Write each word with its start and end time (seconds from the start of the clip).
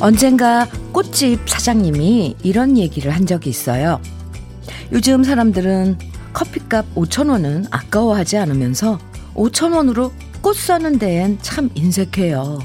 언젠가 0.00 0.66
꽃집 0.92 1.46
사장님이 1.46 2.36
이런 2.42 2.78
얘기를 2.78 3.14
한 3.14 3.26
적이 3.26 3.50
있어요. 3.50 4.00
요즘 4.92 5.22
사람들은 5.22 5.98
커피값 6.32 6.94
5천원은 6.94 7.66
아까워하지 7.70 8.38
않으면서 8.38 8.98
5천원으로 9.34 10.10
꽃 10.40 10.56
사는 10.56 10.98
데엔 10.98 11.38
참 11.42 11.68
인색해요. 11.74 12.60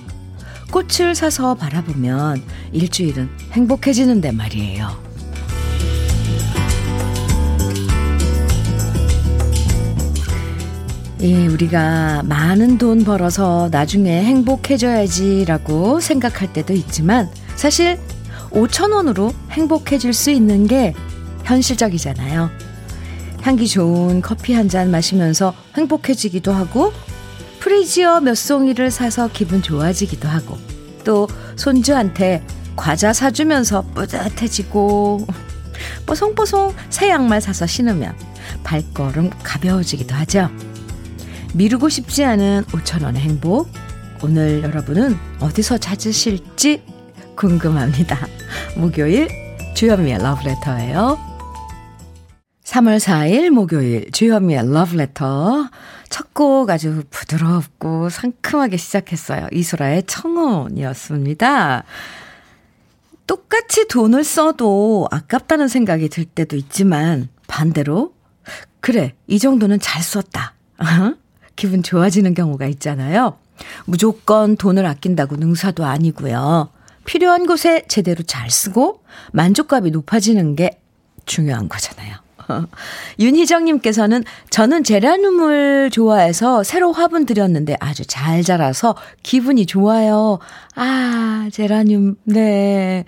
꽃을 0.71 1.13
사서 1.13 1.55
바라보면 1.55 2.41
일주일은 2.71 3.29
행복해지는데 3.51 4.31
말이에요. 4.31 5.04
예, 11.25 11.47
우리가 11.47 12.21
많은 12.25 12.77
돈 12.77 13.03
벌어서 13.03 13.67
나중에 13.71 14.21
행복해져야지라고 14.25 15.99
생각할 15.99 16.53
때도 16.53 16.73
있지만 16.73 17.31
사실 17.55 17.99
5천 18.51 18.93
원으로 18.93 19.33
행복해질 19.49 20.13
수 20.13 20.29
있는 20.29 20.67
게 20.67 20.93
현실적이잖아요. 21.43 22.51
향기 23.41 23.67
좋은 23.67 24.21
커피 24.21 24.53
한 24.53 24.69
잔 24.69 24.91
마시면서 24.91 25.55
행복해지기도 25.75 26.51
하고 26.53 26.93
프리지어 27.59 28.21
몇 28.21 28.35
송이를 28.35 28.91
사서 28.91 29.29
기분 29.33 29.63
좋아지기도 29.63 30.27
하고 30.27 30.59
또 31.03 31.27
손주한테 31.55 32.45
과자 32.75 33.13
사주면서 33.13 33.81
뿌듯해지고 33.95 35.25
뽀송뽀송 36.05 36.75
새 36.91 37.09
양말 37.09 37.41
사서 37.41 37.65
신으면 37.65 38.15
발걸음 38.63 39.31
가벼워지기도 39.41 40.13
하죠. 40.13 40.51
미루고 41.55 41.89
싶지 41.89 42.23
않은 42.23 42.65
5천원의 42.65 43.15
행복. 43.17 43.69
오늘 44.21 44.61
여러분은 44.63 45.15
어디서 45.39 45.77
찾으실지 45.77 46.83
궁금합니다. 47.35 48.27
목요일 48.77 49.29
주현미의 49.73 50.19
러브레터예요. 50.19 51.17
3월 52.63 52.97
4일 52.99 53.49
목요일 53.51 54.11
주현미의 54.11 54.71
러브레터 54.71 55.69
첫 56.09 56.25
곡 56.35 56.69
아주 56.69 57.03
부드럽고 57.09 58.09
상큼하게 58.09 58.75
시작했어요. 58.75 59.47
이소라의 59.53 60.03
청혼이었습니다. 60.03 61.85
똑같이 63.25 63.87
돈을 63.87 64.25
써도 64.25 65.07
아깝다는 65.11 65.69
생각이 65.69 66.09
들 66.09 66.25
때도 66.25 66.57
있지만 66.57 67.29
반대로 67.47 68.13
그래 68.81 69.15
이 69.27 69.39
정도는 69.39 69.79
잘 69.79 70.03
썼다. 70.03 70.55
기분 71.55 71.83
좋아지는 71.83 72.33
경우가 72.33 72.65
있잖아요. 72.67 73.37
무조건 73.85 74.57
돈을 74.57 74.85
아낀다고 74.85 75.37
능사도 75.37 75.85
아니고요. 75.85 76.69
필요한 77.05 77.45
곳에 77.45 77.85
제대로 77.87 78.23
잘 78.23 78.49
쓰고 78.49 79.01
만족감이 79.31 79.91
높아지는 79.91 80.55
게 80.55 80.79
중요한 81.25 81.69
거잖아요. 81.69 82.15
윤희정님께서는 83.19 84.23
저는 84.49 84.83
제라늄을 84.83 85.89
좋아해서 85.91 86.63
새로 86.63 86.91
화분 86.91 87.25
들였는데 87.25 87.77
아주 87.79 88.05
잘 88.05 88.43
자라서 88.43 88.95
기분이 89.23 89.65
좋아요. 89.65 90.39
아, 90.75 91.49
제라늄, 91.51 92.15
네. 92.23 93.05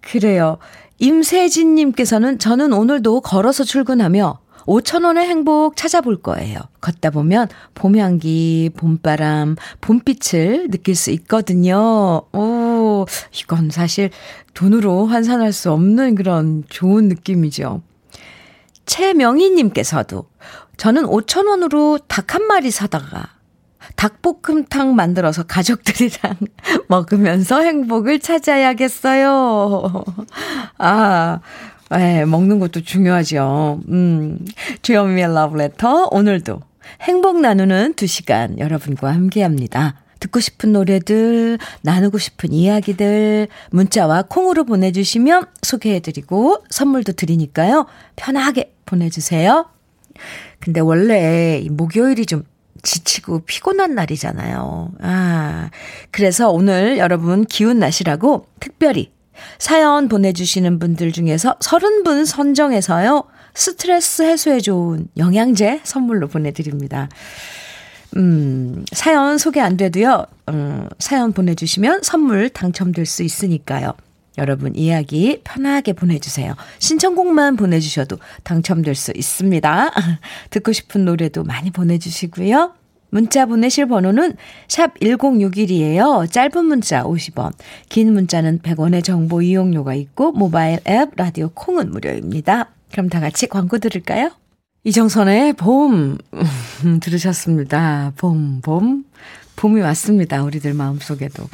그래요. 0.00 0.58
임세진님께서는 0.98 2.38
저는 2.38 2.72
오늘도 2.72 3.22
걸어서 3.22 3.64
출근하며 3.64 4.38
5천원의 4.66 5.18
행복 5.18 5.76
찾아볼 5.76 6.20
거예요. 6.22 6.58
걷다 6.80 7.10
보면 7.10 7.48
봄 7.74 7.96
향기, 7.96 8.70
봄바람, 8.76 9.56
봄빛을 9.80 10.68
느낄 10.70 10.94
수 10.94 11.10
있거든요. 11.12 12.22
오, 12.32 13.06
이건 13.40 13.70
사실 13.70 14.10
돈으로 14.54 15.06
환산할 15.06 15.52
수 15.52 15.72
없는 15.72 16.14
그런 16.14 16.64
좋은 16.68 17.08
느낌이죠. 17.08 17.82
최명희님께서도 18.86 20.26
저는 20.76 21.04
5천원으로 21.04 22.02
닭 22.08 22.34
한 22.34 22.46
마리 22.46 22.70
사다가 22.70 23.28
닭볶음탕 23.96 24.94
만들어서 24.94 25.42
가족들이랑 25.42 26.36
먹으면서 26.88 27.60
행복을 27.60 28.20
찾아야겠어요. 28.20 30.04
아, 30.78 31.40
네, 31.96 32.24
먹는 32.24 32.58
것도 32.58 32.80
중요하죠. 32.82 33.80
음, 33.88 34.38
주현미의 34.80 35.34
러브레터 35.34 36.08
오늘도 36.10 36.60
행복 37.02 37.40
나누는 37.40 37.94
2시간 37.94 38.58
여러분과 38.58 39.12
함께 39.12 39.42
합니다. 39.42 39.96
듣고 40.18 40.40
싶은 40.40 40.72
노래들, 40.72 41.58
나누고 41.82 42.16
싶은 42.16 42.52
이야기들, 42.52 43.48
문자와 43.70 44.22
콩으로 44.22 44.64
보내주시면 44.64 45.46
소개해드리고 45.62 46.64
선물도 46.70 47.12
드리니까요. 47.12 47.86
편하게 48.16 48.72
보내주세요. 48.86 49.66
근데 50.60 50.80
원래 50.80 51.62
목요일이 51.70 52.24
좀 52.24 52.44
지치고 52.82 53.40
피곤한 53.40 53.94
날이잖아요. 53.94 54.92
아, 55.00 55.70
그래서 56.10 56.50
오늘 56.50 56.98
여러분 56.98 57.44
기운 57.44 57.80
나시라고 57.80 58.46
특별히 58.60 59.10
사연 59.58 60.08
보내주시는 60.08 60.78
분들 60.78 61.12
중에서 61.12 61.56
30분 61.58 62.26
선정해서요. 62.26 63.24
스트레스 63.54 64.22
해소에 64.22 64.60
좋은 64.60 65.08
영양제 65.16 65.80
선물로 65.84 66.28
보내드립니다. 66.28 67.08
음, 68.16 68.84
사연 68.92 69.38
소개 69.38 69.60
안 69.60 69.76
돼도요, 69.76 70.26
음, 70.50 70.88
사연 70.98 71.32
보내주시면 71.32 72.02
선물 72.02 72.50
당첨될 72.50 73.06
수 73.06 73.22
있으니까요. 73.22 73.94
여러분 74.38 74.74
이야기 74.74 75.40
편하게 75.44 75.92
보내주세요. 75.92 76.54
신청곡만 76.78 77.56
보내주셔도 77.56 78.18
당첨될 78.44 78.94
수 78.94 79.12
있습니다. 79.14 79.90
듣고 80.50 80.72
싶은 80.72 81.04
노래도 81.04 81.44
많이 81.44 81.70
보내주시고요. 81.70 82.72
문자 83.12 83.44
보내실 83.44 83.86
번호는 83.88 84.36
샵 84.68 84.98
1061이에요. 84.98 86.30
짧은 86.32 86.64
문자 86.64 87.02
50원, 87.02 87.52
긴 87.90 88.14
문자는 88.14 88.60
100원의 88.60 89.04
정보 89.04 89.42
이용료가 89.42 89.92
있고 89.94 90.32
모바일 90.32 90.80
앱 90.88 91.10
라디오 91.16 91.50
콩은 91.50 91.90
무료입니다. 91.90 92.70
그럼 92.90 93.10
다 93.10 93.20
같이 93.20 93.46
광고 93.48 93.76
들을까요? 93.76 94.30
이정선의 94.84 95.52
봄 95.52 96.16
들으셨습니다. 97.02 98.14
봄, 98.16 98.62
봄. 98.62 99.04
봄이 99.56 99.82
왔습니다. 99.82 100.42
우리들 100.42 100.72
마음속에도. 100.72 101.46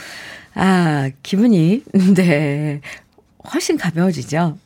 아, 0.55 1.11
기분이 1.25 1.83
네. 2.15 2.81
훨씬 3.53 3.77
가벼워지죠. 3.77 4.57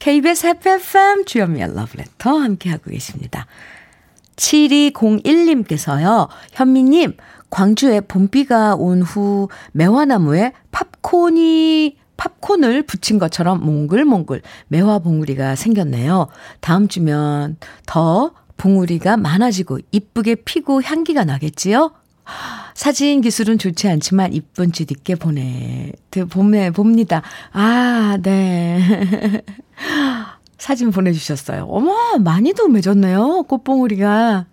KBS 0.00 0.48
FFM 0.48 1.24
주연미의 1.24 1.74
러브레터 1.74 2.36
함께하고 2.38 2.90
계십니다. 2.90 3.46
7201님께서요, 4.36 6.28
현미님, 6.52 7.16
광주에 7.50 8.00
봄비가 8.00 8.74
온 8.76 9.02
후 9.02 9.48
매화나무에 9.72 10.52
팝콘이, 10.70 11.96
팝콘을 12.16 12.82
붙인 12.84 13.18
것처럼 13.18 13.64
몽글몽글 13.64 14.42
매화 14.68 14.98
봉우리가 15.00 15.56
생겼네요. 15.56 16.28
다음 16.60 16.88
주면 16.88 17.56
더 17.86 18.32
봉우리가 18.56 19.16
많아지고 19.16 19.80
이쁘게 19.90 20.36
피고 20.36 20.82
향기가 20.82 21.24
나겠지요? 21.24 21.92
사진 22.74 23.20
기술은 23.20 23.58
좋지 23.58 23.88
않지만 23.88 24.32
이쁜 24.32 24.72
짓 24.72 24.90
있게 24.90 25.16
보내, 25.16 25.92
봄에 26.30 26.70
봅니다. 26.70 27.22
아, 27.52 28.16
네. 28.22 29.42
사진 30.62 30.92
보내주셨어요. 30.92 31.66
어머, 31.68 31.92
많이도 32.20 32.68
맺었네요. 32.68 33.46
꽃봉우리가. 33.48 34.46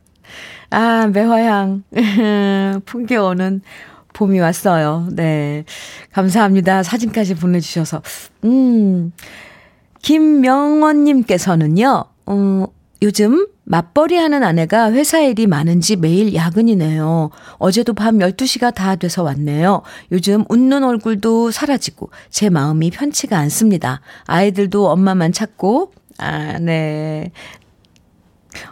아, 0.72 1.08
매화향. 1.14 1.84
풍겨오는 2.86 3.62
봄이 4.14 4.40
왔어요. 4.40 5.08
네. 5.12 5.66
감사합니다. 6.12 6.82
사진까지 6.82 7.36
보내주셔서. 7.36 8.02
음, 8.46 9.12
김명원님께서는요, 10.02 12.06
어, 12.26 12.66
요즘 13.04 13.48
맞벌이 13.70 14.16
하는 14.16 14.44
아내가 14.44 14.92
회사 14.92 15.20
일이 15.20 15.46
많은지 15.46 15.96
매일 15.96 16.34
야근이네요. 16.34 17.30
어제도 17.60 17.94
밤 17.94 18.18
12시가 18.18 18.74
다 18.74 18.96
돼서 18.96 19.22
왔네요. 19.22 19.84
요즘 20.12 20.44
웃는 20.50 20.84
얼굴도 20.84 21.52
사라지고 21.52 22.10
제 22.32 22.50
마음이 22.50 22.90
편치가 22.90 23.38
않습니다. 23.38 24.02
아이들도 24.26 24.90
엄마만 24.90 25.32
찾고 25.34 25.94
아, 26.18 26.58
네. 26.58 27.32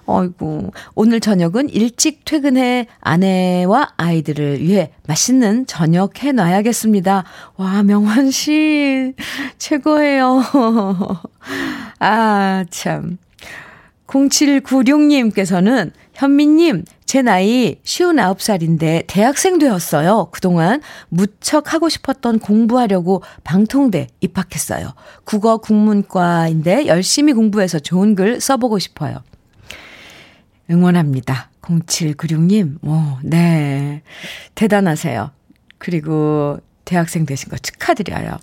어이구, 0.07 0.71
오늘 0.95 1.19
저녁은 1.19 1.69
일찍 1.69 2.25
퇴근해 2.25 2.87
아내와 2.99 3.93
아이들을 3.97 4.61
위해 4.61 4.91
맛있는 5.07 5.67
저녁 5.67 6.23
해 6.23 6.31
놔야겠습니다. 6.31 7.23
와, 7.57 7.83
명환 7.83 8.31
씨, 8.31 9.13
최고예요. 9.59 10.41
아, 11.99 12.65
참. 12.71 13.19
0796님께서는 14.07 15.91
현미님, 16.13 16.85
제 17.05 17.21
나이 17.21 17.75
59살인데 17.83 19.03
대학생 19.07 19.59
되었어요. 19.59 20.29
그동안 20.31 20.81
무척 21.09 21.73
하고 21.73 21.89
싶었던 21.89 22.39
공부하려고 22.39 23.21
방통대 23.43 24.07
입학했어요. 24.21 24.93
국어 25.25 25.57
국문과인데 25.57 26.87
열심히 26.87 27.33
공부해서 27.33 27.79
좋은 27.79 28.15
글 28.15 28.41
써보고 28.41 28.79
싶어요. 28.79 29.19
응원합니다. 30.69 31.49
0796님, 31.61 32.83
오, 32.83 33.17
네. 33.23 34.01
대단하세요. 34.55 35.31
그리고 35.77 36.59
대학생 36.85 37.25
되신 37.25 37.49
거 37.49 37.57
축하드려요. 37.57 38.37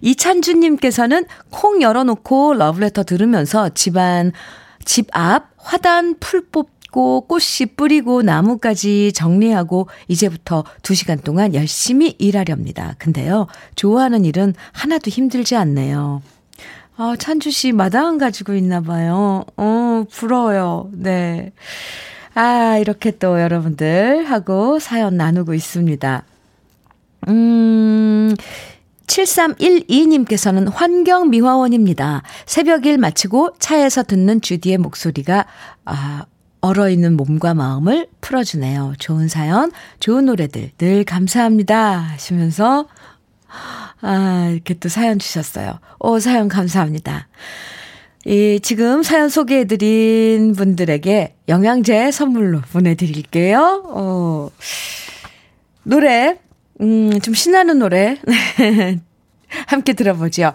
이찬주님께서는 0.00 1.26
콩 1.50 1.82
열어놓고 1.82 2.54
러브레터 2.54 3.04
들으면서 3.04 3.68
집안, 3.70 4.32
집 4.88 5.06
앞 5.12 5.50
화단 5.58 6.14
풀 6.18 6.46
뽑, 6.50 6.70
고 6.90 7.20
꽃씨 7.20 7.66
뿌리고 7.76 8.22
나무까지 8.22 9.12
정리하고 9.12 9.86
이제부터 10.08 10.64
2시간 10.80 11.22
동안 11.22 11.54
열심히 11.54 12.16
일하렵니다. 12.18 12.94
근데요, 12.98 13.48
좋아하는 13.74 14.24
일은 14.24 14.54
하나도 14.72 15.10
힘들지 15.10 15.56
않네요. 15.56 16.22
아, 16.96 17.14
찬주 17.18 17.50
씨 17.50 17.72
마당 17.72 18.16
가지고 18.16 18.54
있나 18.54 18.80
봐요. 18.80 19.44
어, 19.58 20.04
부러워요. 20.10 20.88
네. 20.94 21.52
아, 22.34 22.78
이렇게 22.78 23.10
또 23.10 23.38
여러분들하고 23.38 24.78
사연 24.78 25.18
나누고 25.18 25.52
있습니다. 25.52 26.24
음, 27.28 28.34
7312님께서는 29.08 30.72
환경미화원입니다. 30.72 32.22
새벽 32.46 32.86
일 32.86 32.98
마치고 32.98 33.54
차에서 33.58 34.04
듣는 34.04 34.40
주디의 34.40 34.78
목소리가, 34.78 35.46
아, 35.84 36.26
얼어있는 36.60 37.16
몸과 37.16 37.54
마음을 37.54 38.08
풀어주네요. 38.20 38.94
좋은 38.98 39.28
사연, 39.28 39.72
좋은 40.00 40.26
노래들 40.26 40.72
늘 40.78 41.04
감사합니다. 41.04 41.98
하시면서, 41.98 42.86
아, 44.00 44.50
이렇게 44.52 44.74
또 44.74 44.88
사연 44.88 45.18
주셨어요. 45.18 45.78
오, 45.98 46.18
사연 46.18 46.48
감사합니다. 46.48 47.28
이, 48.26 48.60
지금 48.62 49.02
사연 49.02 49.28
소개해드린 49.28 50.54
분들에게 50.54 51.36
영양제 51.48 52.10
선물로 52.10 52.60
보내드릴게요. 52.72 53.84
어, 53.86 54.50
노래, 55.84 56.38
음, 56.80 57.20
좀 57.20 57.34
신나는 57.34 57.78
노래. 57.78 58.18
함께 59.66 59.92
들어보죠. 59.94 60.52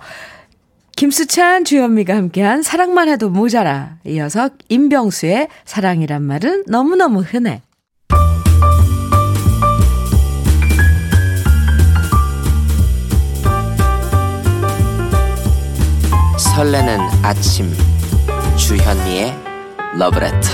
김수찬, 0.96 1.66
주현미가 1.66 2.16
함께한 2.16 2.62
사랑만 2.62 3.10
해도 3.10 3.30
모자라. 3.30 3.98
이어서 4.06 4.50
임병수의 4.70 5.48
사랑이란 5.66 6.22
말은 6.22 6.66
너무너무 6.68 7.22
흔해. 7.22 7.62
설레는 16.38 17.00
아침 17.24 17.74
주현미의 18.56 19.34
러브레터 19.98 20.50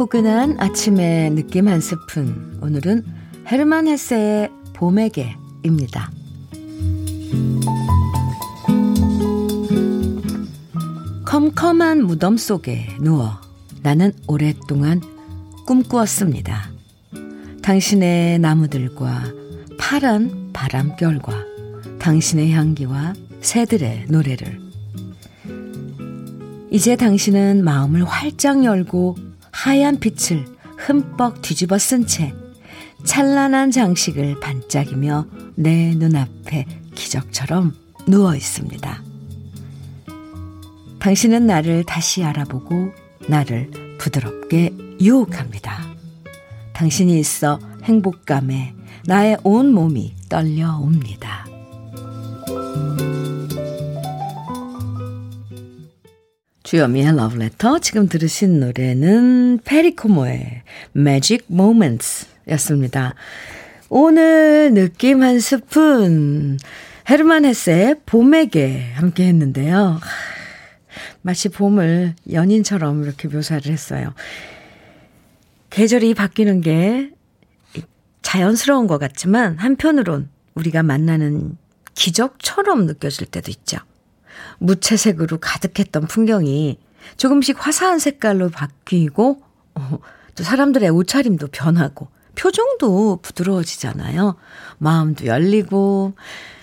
포근한 0.00 0.56
아침의 0.58 1.32
느낌 1.32 1.68
한 1.68 1.78
스푼. 1.82 2.58
오늘은 2.62 3.04
헤르만 3.46 3.86
헤세의 3.86 4.48
봄에게입니다. 4.72 6.10
컴컴한 11.26 12.06
무덤 12.06 12.38
속에 12.38 12.96
누워 13.02 13.42
나는 13.82 14.12
오랫동안 14.26 15.02
꿈꾸었습니다. 15.66 16.70
당신의 17.60 18.38
나무들과 18.38 19.24
파란 19.78 20.48
바람결과 20.54 21.44
당신의 21.98 22.52
향기와 22.52 23.12
새들의 23.42 24.06
노래를 24.08 24.62
이제 26.70 26.96
당신은 26.96 27.64
마음을 27.64 28.04
활짝 28.04 28.64
열고 28.64 29.29
하얀 29.52 29.98
빛을 30.00 30.44
흠뻑 30.78 31.42
뒤집어 31.42 31.78
쓴 31.78 32.06
채 32.06 32.32
찬란한 33.04 33.70
장식을 33.70 34.40
반짝이며 34.40 35.26
내 35.54 35.94
눈앞에 35.94 36.66
기적처럼 36.94 37.74
누워 38.06 38.36
있습니다. 38.36 39.02
당신은 40.98 41.46
나를 41.46 41.84
다시 41.84 42.22
알아보고 42.24 42.92
나를 43.26 43.70
부드럽게 43.98 44.76
유혹합니다. 45.00 45.94
당신이 46.74 47.18
있어 47.18 47.58
행복감에 47.84 48.74
나의 49.06 49.38
온 49.44 49.72
몸이 49.72 50.14
떨려옵니다. 50.28 51.49
주여미의 56.70 57.16
러브레터. 57.16 57.80
지금 57.80 58.08
들으신 58.08 58.60
노래는 58.60 59.58
페리코모의 59.64 60.62
Magic 60.94 61.46
Moments 61.50 62.28
였습니다. 62.46 63.16
오늘 63.88 64.72
느낌 64.72 65.20
한 65.20 65.40
스푼. 65.40 66.58
헤르만 67.10 67.44
헤세의 67.44 67.96
봄에게 68.06 68.92
함께 68.94 69.26
했는데요. 69.26 69.98
마치 71.22 71.48
봄을 71.48 72.14
연인처럼 72.30 73.02
이렇게 73.02 73.26
묘사를 73.26 73.66
했어요. 73.66 74.14
계절이 75.70 76.14
바뀌는 76.14 76.60
게 76.60 77.10
자연스러운 78.22 78.86
것 78.86 78.98
같지만 78.98 79.58
한편으론 79.58 80.30
우리가 80.54 80.84
만나는 80.84 81.56
기적처럼 81.96 82.86
느껴질 82.86 83.26
때도 83.26 83.50
있죠. 83.50 83.78
무채색으로 84.58 85.38
가득했던 85.38 86.06
풍경이 86.06 86.78
조금씩 87.16 87.64
화사한 87.64 87.98
색깔로 87.98 88.50
바뀌고 88.50 89.42
어, 89.74 89.98
또 90.34 90.44
사람들의 90.44 90.88
옷차림도 90.90 91.48
변하고 91.48 92.08
표정도 92.34 93.18
부드러워지잖아요. 93.22 94.36
마음도 94.78 95.26
열리고 95.26 96.14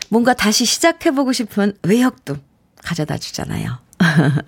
뭔가 0.09 0.33
다시 0.33 0.65
시작해보고 0.65 1.33
싶은 1.33 1.73
의욕도 1.83 2.37
가져다 2.83 3.17
주잖아요. 3.17 3.77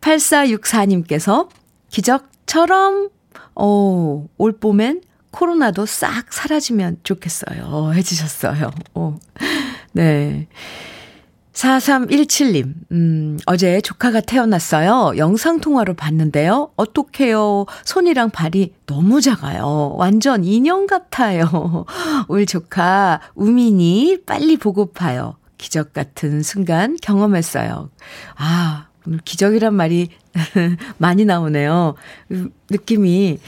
8464님께서 0.00 1.48
기적처럼 1.88 3.10
어, 3.54 4.26
올 4.38 4.52
봄엔 4.58 5.02
코로나도 5.30 5.86
싹 5.86 6.32
사라지면 6.32 6.98
좋겠어요. 7.02 7.92
해주셨어요. 7.94 8.70
어. 8.94 9.18
네. 9.92 10.48
4317님, 11.52 12.74
음, 12.92 13.38
어제 13.46 13.80
조카가 13.80 14.20
태어났어요. 14.20 15.16
영상통화로 15.16 15.94
봤는데요. 15.94 16.70
어떡해요. 16.76 17.66
손이랑 17.84 18.30
발이 18.30 18.74
너무 18.86 19.20
작아요. 19.20 19.94
완전 19.96 20.44
인형 20.44 20.86
같아요. 20.86 21.84
우리 22.28 22.46
조카, 22.46 23.20
우민이 23.34 24.18
빨리 24.26 24.56
보고파요. 24.56 25.36
기적 25.58 25.92
같은 25.92 26.42
순간 26.42 26.96
경험했어요. 27.02 27.90
아, 28.36 28.86
오늘 29.06 29.18
기적이란 29.24 29.74
말이 29.74 30.08
많이 30.98 31.24
나오네요. 31.24 31.96
느낌이 32.70 33.38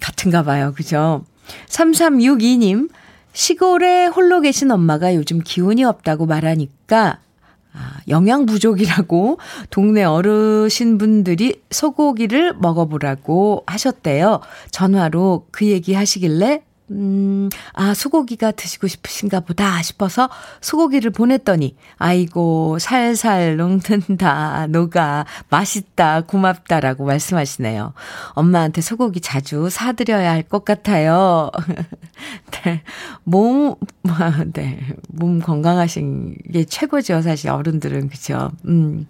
같은가 0.00 0.44
봐요. 0.44 0.72
그죠? 0.74 1.24
3362님, 1.68 2.88
시골에 3.32 4.06
홀로 4.06 4.40
계신 4.40 4.70
엄마가 4.70 5.14
요즘 5.14 5.40
기운이 5.40 5.84
없다고 5.84 6.26
말하니까 6.26 7.18
아, 7.78 8.00
영양 8.08 8.44
부족이라고 8.44 9.38
동네 9.70 10.02
어르신분들이 10.02 11.62
소고기를 11.70 12.54
먹어보라고 12.54 13.62
하셨대요. 13.66 14.40
전화로 14.72 15.46
그 15.52 15.66
얘기 15.66 15.94
하시길래 15.94 16.62
음, 16.90 17.48
아, 17.74 17.94
소고기가 17.94 18.50
드시고 18.52 18.88
싶으신가 18.88 19.40
보다 19.40 19.80
싶어서 19.82 20.28
소고기를 20.60 21.10
보냈더니, 21.10 21.76
아이고, 21.96 22.78
살살 22.78 23.56
녹는다, 23.56 24.66
녹아, 24.68 25.24
맛있다, 25.50 26.22
고맙다라고 26.22 27.04
말씀하시네요. 27.04 27.92
엄마한테 28.32 28.80
소고기 28.80 29.20
자주 29.20 29.68
사드려야 29.70 30.32
할 30.32 30.48
것 30.48 30.64
같아요. 30.64 31.50
네, 32.64 32.82
몸, 33.24 33.74
네, 34.54 34.80
몸 35.08 35.40
건강하신 35.40 36.36
게 36.52 36.64
최고죠, 36.64 37.20
사실 37.22 37.50
어른들은, 37.50 38.08
그죠? 38.08 38.50
음. 38.66 39.06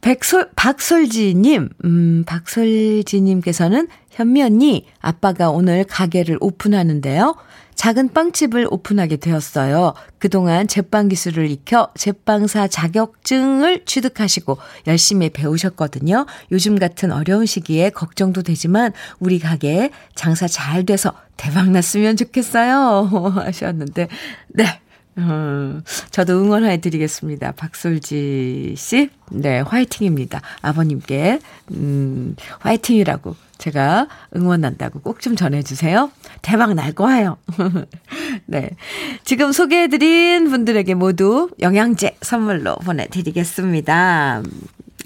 백솔, 0.00 0.50
박솔지님, 0.54 1.70
음, 1.86 2.24
박솔지님께서는 2.26 3.88
현미 4.14 4.42
언니, 4.42 4.86
아빠가 5.00 5.50
오늘 5.50 5.82
가게를 5.84 6.38
오픈하는데요. 6.40 7.34
작은 7.74 8.12
빵집을 8.12 8.68
오픈하게 8.70 9.16
되었어요. 9.16 9.94
그동안 10.18 10.68
제빵 10.68 11.08
기술을 11.08 11.50
익혀 11.50 11.88
제빵사 11.96 12.68
자격증을 12.68 13.84
취득하시고 13.84 14.58
열심히 14.86 15.30
배우셨거든요. 15.30 16.26
요즘 16.52 16.78
같은 16.78 17.10
어려운 17.10 17.44
시기에 17.46 17.90
걱정도 17.90 18.42
되지만 18.42 18.92
우리 19.18 19.40
가게 19.40 19.90
장사 20.14 20.46
잘 20.46 20.86
돼서 20.86 21.12
대박 21.36 21.70
났으면 21.70 22.16
좋겠어요. 22.16 23.08
하셨는데, 23.34 24.06
네. 24.48 24.80
음, 25.18 25.82
저도 26.10 26.40
응원해 26.40 26.80
드리겠습니다. 26.80 27.52
박솔지 27.52 28.74
씨. 28.76 29.10
네, 29.30 29.60
화이팅입니다. 29.60 30.40
아버님께, 30.62 31.40
음, 31.72 32.34
화이팅이라고 32.60 33.36
제가 33.58 34.08
응원한다고 34.36 35.00
꼭 35.00 35.20
좀 35.20 35.36
전해주세요. 35.36 36.10
대박 36.42 36.74
날 36.74 36.92
거예요. 36.92 37.38
네. 38.46 38.70
지금 39.24 39.52
소개해드린 39.52 40.50
분들에게 40.50 40.94
모두 40.94 41.50
영양제 41.60 42.16
선물로 42.20 42.76
보내드리겠습니다. 42.76 44.42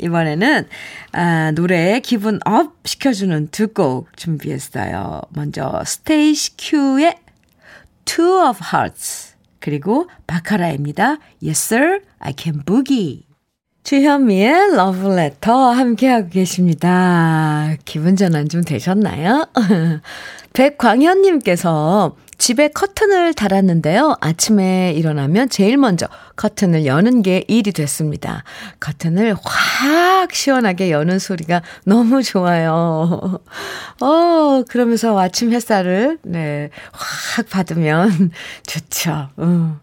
이번에는, 0.00 0.67
아, 1.12 1.50
노래 1.52 2.00
기분 2.00 2.38
up 2.45 2.73
시켜주는 2.85 3.49
두 3.50 3.69
곡 3.75 4.17
준비했어요. 4.17 5.23
먼저, 5.31 5.83
스테이시 5.85 6.52
큐의 6.57 7.17
Two 8.05 8.49
of 8.49 8.61
Hearts. 8.73 9.35
그리고 9.61 10.09
바카라입니다. 10.26 11.19
Yes, 11.43 11.75
sir, 11.75 12.00
I 12.21 12.33
can 12.37 12.62
boogie. 12.64 13.28
주현미의 13.88 14.76
러브레터 14.76 15.71
함께하고 15.71 16.28
계십니다. 16.28 17.75
기분 17.87 18.16
전환 18.16 18.47
좀 18.50 18.62
되셨나요? 18.62 19.49
백광현님께서 20.52 22.14
집에 22.38 22.68
커튼을 22.68 23.35
달았는데요. 23.35 24.16
아침에 24.21 24.92
일어나면 24.92 25.49
제일 25.49 25.76
먼저 25.76 26.07
커튼을 26.37 26.87
여는 26.87 27.23
게 27.23 27.45
일이 27.49 27.73
됐습니다. 27.73 28.45
커튼을 28.78 29.35
확 29.42 30.33
시원하게 30.33 30.92
여는 30.92 31.18
소리가 31.18 31.62
너무 31.85 32.23
좋아요. 32.23 33.40
어, 34.00 34.62
그러면서 34.68 35.18
아침 35.18 35.52
햇살을, 35.52 36.18
네, 36.23 36.71
확 36.92 37.49
받으면 37.50 38.30
좋죠. 38.66 39.30
음. 39.40 39.80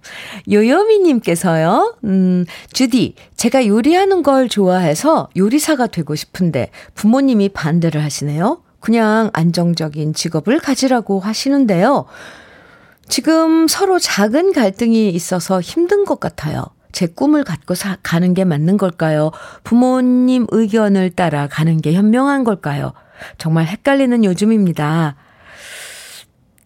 요요미님께서요, 0.50 1.98
음, 2.06 2.46
주디, 2.72 3.16
제가 3.36 3.68
요리하는 3.68 4.24
걸 4.24 4.48
좋아해서 4.48 5.28
요리사가 5.36 5.88
되고 5.88 6.16
싶은데 6.16 6.72
부모님이 6.94 7.50
반대를 7.50 8.02
하시네요. 8.02 8.62
그냥 8.80 9.30
안정적인 9.34 10.14
직업을 10.14 10.60
가지라고 10.60 11.20
하시는데요. 11.20 12.06
지금 13.08 13.68
서로 13.68 14.00
작은 14.00 14.54
갈등이 14.54 15.10
있어서 15.10 15.62
힘든 15.62 16.06
것 16.06 16.20
같아요. 16.20 16.66
제 16.92 17.08
꿈을 17.08 17.44
갖고 17.44 17.76
사, 17.76 17.98
가는 18.04 18.34
게 18.34 18.46
맞는 18.46 18.78
걸까요? 18.78 19.32
부모님 19.64 20.48
의견을 20.50 21.12
따라 21.12 21.48
가는 21.48 21.82
게 21.82 21.94
현명한 21.94 22.44
걸까요? 22.44 22.94
정말 23.38 23.66
헷갈리는 23.66 24.24
요즘입니다. 24.24 25.16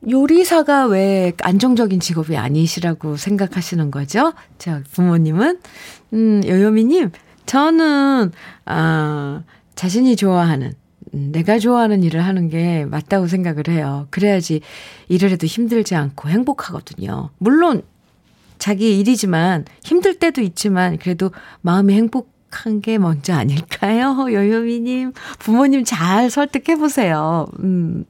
요리사가 0.10 0.86
왜 0.86 1.34
안정적인 1.42 2.00
직업이 2.00 2.38
아니시라고 2.38 3.18
생각하시는 3.18 3.92
거죠? 3.92 4.34
자, 4.58 4.82
부모님은, 4.94 5.60
음, 6.14 6.42
요요미님, 6.46 7.12
저는, 7.46 8.32
아, 8.66 9.44
자신이 9.76 10.16
좋아하는, 10.16 10.68
음, 10.68 10.79
내가 11.12 11.60
좋아하는 11.60 12.04
일을 12.04 12.22
하는 12.26 12.50
게 12.50 12.86
맞다고 12.86 13.28
생각을 13.28 13.68
해요. 13.70 14.08
그래야지 14.10 14.62
일을 15.08 15.32
해도 15.32 15.48
힘들지 15.48 15.96
않고 15.96 16.30
행복하거든요. 16.30 17.30
물론 17.38 17.84
자기 18.58 19.00
일이지만 19.00 19.66
힘들 19.84 20.16
때도 20.20 20.42
있지만 20.42 20.98
그래도 20.98 21.32
마음이 21.62 21.94
행복한 21.94 22.82
게 22.82 22.98
먼저 22.98 23.34
아닐까요? 23.34 24.28
여유미님, 24.32 25.14
부모님 25.40 25.84
잘 25.86 26.30
설득해보세요. 26.30 27.48
음. 27.64 28.06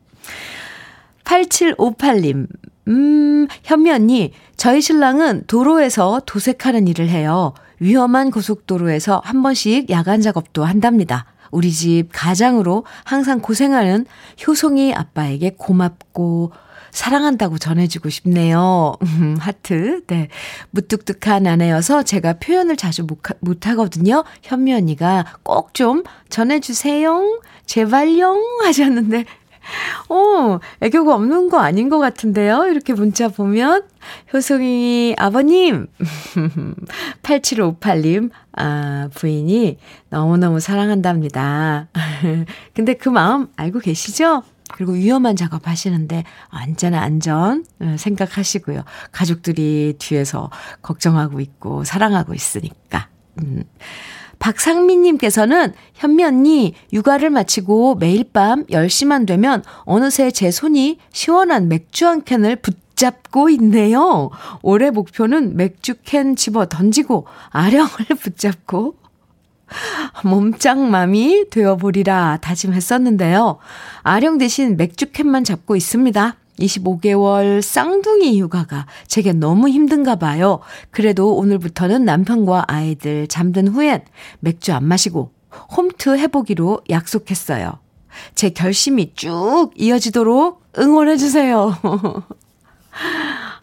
8758님, 1.24 2.48
음, 2.88 3.48
현미 3.64 3.92
언니, 3.92 4.34
저희 4.58 4.82
신랑은 4.82 5.44
도로에서 5.46 6.22
도색하는 6.26 6.88
일을 6.88 7.08
해요. 7.08 7.54
위험한 7.80 8.32
고속도로에서 8.32 9.22
한 9.24 9.44
번씩 9.44 9.90
야간 9.92 10.22
작업도 10.22 10.66
한답니다. 10.66 11.26
우리 11.52 11.72
집 11.72 12.10
가장으로 12.12 12.86
항상 13.04 13.40
고생하는 13.40 14.06
효송이 14.46 14.94
아빠에게 14.94 15.56
고맙고 15.58 16.52
사랑한다고 16.92 17.60
전해주고 17.60 18.10
싶네요. 18.10 18.96
하트. 19.40 20.02
네. 20.08 20.28
무뚝뚝한 20.72 21.46
아내여서 21.46 22.04
제가 22.04 22.34
표현을 22.34 22.78
자주 22.78 23.04
못, 23.04 23.20
못 23.42 23.68
하거든요. 23.68 24.24
현미 24.44 24.74
언니가 24.74 25.26
꼭 25.44 25.74
좀 25.74 26.04
전해주세요. 26.30 27.42
제발요. 27.66 28.36
하셨는데, 28.64 29.26
어, 30.10 30.60
애교가 30.82 31.16
없는 31.16 31.50
거 31.50 31.60
아닌 31.60 31.90
것 31.90 32.00
같은데요? 32.00 32.66
이렇게 32.68 32.94
문자 32.94 33.28
보면. 33.28 33.84
효송이 34.34 35.16
아버님, 35.18 35.88
8758님, 37.22 38.32
아, 38.54 39.10
부인이 39.14 39.78
너무너무 40.10 40.60
사랑한답니다. 40.60 41.90
근데 42.74 42.94
그 42.94 43.10
마음 43.10 43.48
알고 43.56 43.80
계시죠? 43.80 44.44
그리고 44.72 44.94
위험한 44.94 45.36
작업 45.36 45.68
하시는데 45.68 46.24
언제나 46.50 47.02
안전 47.02 47.66
어, 47.80 47.96
생각하시고요. 47.98 48.84
가족들이 49.12 49.96
뒤에서 50.00 50.50
걱정하고 50.82 51.40
있고 51.40 51.84
사랑하고 51.84 52.34
있으니까. 52.34 53.10
음. 53.42 53.64
박상민님께서는 54.40 55.74
현미 55.96 56.24
언니 56.24 56.74
육아를 56.92 57.30
마치고 57.30 57.96
매일 57.96 58.24
밤 58.32 58.66
10시만 58.66 59.28
되면 59.28 59.64
어느새 59.84 60.32
제 60.32 60.50
손이 60.50 60.98
시원한 61.12 61.68
맥주 61.68 62.08
한 62.08 62.24
캔을 62.24 62.56
붙잡고 62.58 63.50
있네요. 63.50 64.30
올해 64.62 64.90
목표는 64.90 65.56
맥주 65.56 65.96
캔 66.04 66.36
집어 66.36 66.68
던지고 66.68 67.26
아령을 67.50 67.90
붙잡고 68.22 68.96
몸짱맘이 70.24 71.46
되어보리라 71.52 72.40
다짐했었는데요. 72.42 73.60
아령 74.02 74.38
대신 74.38 74.78
맥주캔만 74.78 75.44
잡고 75.44 75.76
있습니다. 75.76 76.36
25개월 76.60 77.62
쌍둥이 77.62 78.40
육아가 78.40 78.86
제게 79.08 79.34
너무 79.34 79.70
힘든가 79.70 80.16
봐요. 80.16 80.60
그래도 80.92 81.36
오늘부터는 81.36 82.06
남편과 82.06 82.66
아이들 82.68 83.28
잠든 83.28 83.68
후엔 83.70 84.04
맥주 84.40 84.74
안 84.74 84.86
마시고 84.86 85.32
홈트 85.76 86.18
해보기로 86.18 86.82
약속했어요. 86.90 87.80
제 88.36 88.50
결심이 88.50 89.14
쭉 89.16 89.72
이어지도록 89.76 90.62
응원해주세요. 90.78 91.78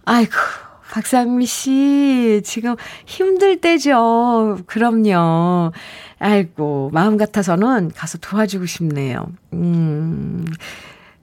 아이고, 0.04 0.32
박상미 0.92 1.46
씨, 1.46 2.40
지금 2.44 2.76
힘들 3.04 3.60
때죠. 3.60 4.58
그럼요. 4.66 5.72
아이고, 6.18 6.90
마음 6.92 7.16
같아서는 7.16 7.90
가서 7.94 8.18
도와주고 8.18 8.66
싶네요. 8.66 9.26
음, 9.52 10.46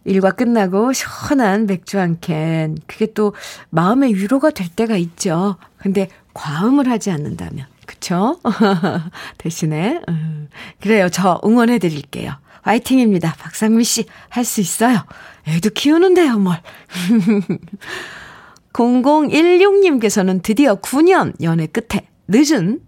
일과 0.05 0.31
끝나고 0.31 0.93
시원한 0.93 1.65
맥주 1.65 1.99
한 1.99 2.17
캔. 2.19 2.77
그게 2.87 3.13
또 3.13 3.33
마음의 3.69 4.15
위로가 4.15 4.51
될 4.51 4.67
때가 4.69 4.97
있죠. 4.97 5.57
근데 5.77 6.09
과음을 6.33 6.89
하지 6.89 7.11
않는다면. 7.11 7.65
그쵸? 7.85 8.39
대신에, 9.37 10.01
음, 10.09 10.49
그래요. 10.81 11.09
저 11.09 11.39
응원해 11.45 11.79
드릴게요. 11.79 12.33
화이팅입니다. 12.61 13.35
박상미 13.39 13.83
씨, 13.83 14.05
할 14.29 14.45
수 14.45 14.61
있어요. 14.61 15.03
애도 15.47 15.71
키우는데요, 15.71 16.37
뭘. 16.39 16.61
0016님께서는 18.73 20.41
드디어 20.41 20.75
9년 20.75 21.33
연애 21.43 21.67
끝에 21.67 22.07
늦은 22.27 22.79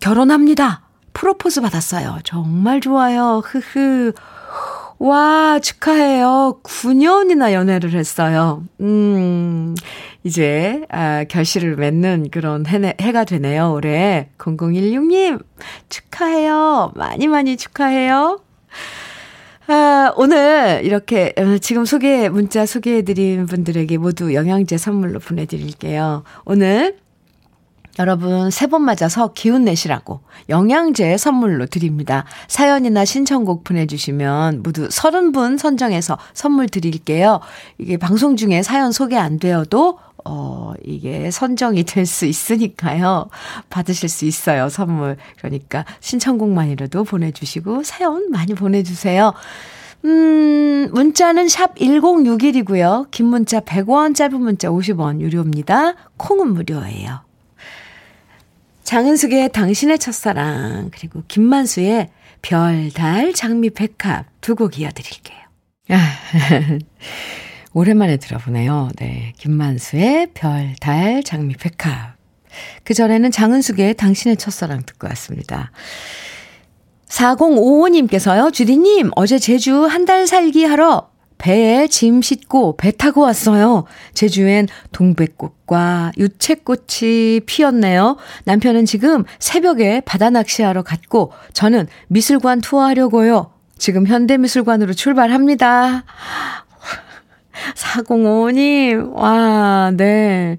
결혼합니다. 0.00 0.82
프로포즈 1.14 1.60
받았어요. 1.60 2.18
정말 2.24 2.80
좋아요. 2.80 3.42
흐흐. 3.44 4.12
와, 5.02 5.58
축하해요. 5.58 6.60
9년이나 6.62 7.52
연애를 7.52 7.90
했어요. 7.92 8.62
음, 8.80 9.74
이제, 10.22 10.82
아, 10.90 11.24
결실을 11.24 11.74
맺는 11.74 12.28
그런 12.30 12.64
해, 12.68 12.94
해가 13.00 13.24
되네요, 13.24 13.72
올해. 13.72 14.28
0016님, 14.38 15.44
축하해요. 15.88 16.92
많이 16.94 17.26
많이 17.26 17.56
축하해요. 17.56 18.42
아, 19.66 20.12
오늘 20.16 20.82
이렇게 20.84 21.32
어, 21.36 21.58
지금 21.58 21.84
소개, 21.84 22.28
문자 22.28 22.64
소개해드린 22.64 23.46
분들에게 23.46 23.98
모두 23.98 24.34
영양제 24.34 24.76
선물로 24.76 25.18
보내드릴게요. 25.18 26.22
오늘, 26.44 26.96
여러분 27.98 28.50
세 28.50 28.66
번 28.66 28.82
맞아서 28.82 29.32
기운 29.34 29.64
내시라고 29.64 30.20
영양제 30.48 31.18
선물로 31.18 31.66
드립니다. 31.66 32.24
사연이나 32.48 33.04
신청곡 33.04 33.64
보내주시면 33.64 34.62
모두 34.62 34.88
30분 34.88 35.58
선정해서 35.58 36.16
선물 36.32 36.68
드릴게요. 36.68 37.40
이게 37.78 37.98
방송 37.98 38.36
중에 38.36 38.62
사연 38.62 38.92
소개 38.92 39.16
안 39.16 39.38
되어도 39.38 39.98
어, 40.24 40.72
이게 40.84 41.30
선정이 41.30 41.82
될 41.84 42.06
수 42.06 42.26
있으니까요. 42.26 43.28
받으실 43.68 44.08
수 44.08 44.24
있어요, 44.24 44.68
선물. 44.68 45.16
그러니까 45.38 45.84
신청곡만이라도 46.00 47.04
보내주시고 47.04 47.82
사연 47.82 48.30
많이 48.30 48.54
보내주세요. 48.54 49.32
음, 50.04 50.88
문자는 50.92 51.48
샵 51.48 51.74
1061이고요. 51.76 53.10
긴 53.10 53.26
문자 53.26 53.60
100원, 53.60 54.14
짧은 54.14 54.40
문자 54.40 54.68
50원 54.68 55.20
유료입니다. 55.20 55.94
콩은 56.16 56.54
무료예요. 56.54 57.20
장은숙의 58.84 59.50
당신의 59.52 59.98
첫사랑, 59.98 60.90
그리고 60.92 61.22
김만수의 61.28 62.08
별, 62.42 62.90
달, 62.92 63.32
장미, 63.32 63.70
백합 63.70 64.26
두 64.40 64.54
곡 64.54 64.78
이어드릴게요. 64.78 65.38
아, 65.90 65.96
오랜만에 67.74 68.16
들어보네요. 68.16 68.90
네. 68.96 69.32
김만수의 69.38 70.28
별, 70.34 70.74
달, 70.80 71.22
장미, 71.22 71.54
백합. 71.54 72.16
그 72.84 72.92
전에는 72.94 73.30
장은숙의 73.30 73.94
당신의 73.94 74.36
첫사랑 74.36 74.82
듣고 74.84 75.06
왔습니다. 75.08 75.70
4055님께서요, 77.08 78.52
주디님, 78.52 79.10
어제 79.16 79.38
제주 79.38 79.84
한 79.84 80.04
달 80.06 80.26
살기 80.26 80.64
하러 80.64 81.08
배에 81.42 81.88
짐 81.88 82.22
싣고 82.22 82.76
배 82.76 82.92
타고 82.92 83.22
왔어요. 83.22 83.84
제주엔 84.14 84.68
동백꽃과 84.92 86.12
유채꽃이 86.16 87.40
피었네요. 87.46 88.16
남편은 88.44 88.84
지금 88.84 89.24
새벽에 89.40 90.02
바다 90.02 90.30
낚시하러 90.30 90.84
갔고, 90.84 91.32
저는 91.52 91.88
미술관 92.06 92.60
투어하려고요. 92.60 93.50
지금 93.76 94.06
현대미술관으로 94.06 94.92
출발합니다. 94.92 96.04
4055님, 97.74 99.12
와, 99.14 99.90
네. 99.96 100.58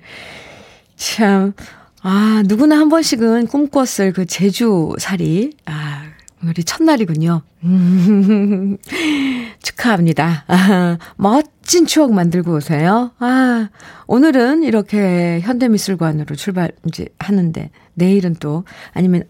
참, 0.98 1.54
아, 2.02 2.44
누구나 2.46 2.78
한 2.78 2.90
번씩은 2.90 3.48
꿈꿨을 3.48 4.12
그 4.14 4.26
제주 4.26 4.94
살이, 5.00 5.54
아, 5.66 6.03
오늘이 6.44 6.64
첫날이군요. 6.66 7.42
음, 7.64 8.78
축하합니다. 9.64 10.44
아, 10.48 10.98
멋진 11.16 11.86
추억 11.86 12.12
만들고 12.14 12.56
오세요. 12.56 13.12
아, 13.20 13.70
오늘은 14.08 14.64
이렇게 14.64 15.40
현대미술관으로 15.42 16.36
출발, 16.36 16.72
이제 16.86 17.08
하는데, 17.18 17.70
내일은 17.94 18.36
또, 18.40 18.66
아니면 18.92 19.24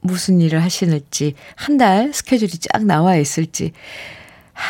무슨 0.00 0.40
일을 0.40 0.62
하시는지, 0.62 1.34
한 1.56 1.78
달 1.78 2.12
스케줄이 2.12 2.50
쫙 2.50 2.84
나와 2.84 3.16
있을지, 3.16 3.72
하, 4.52 4.62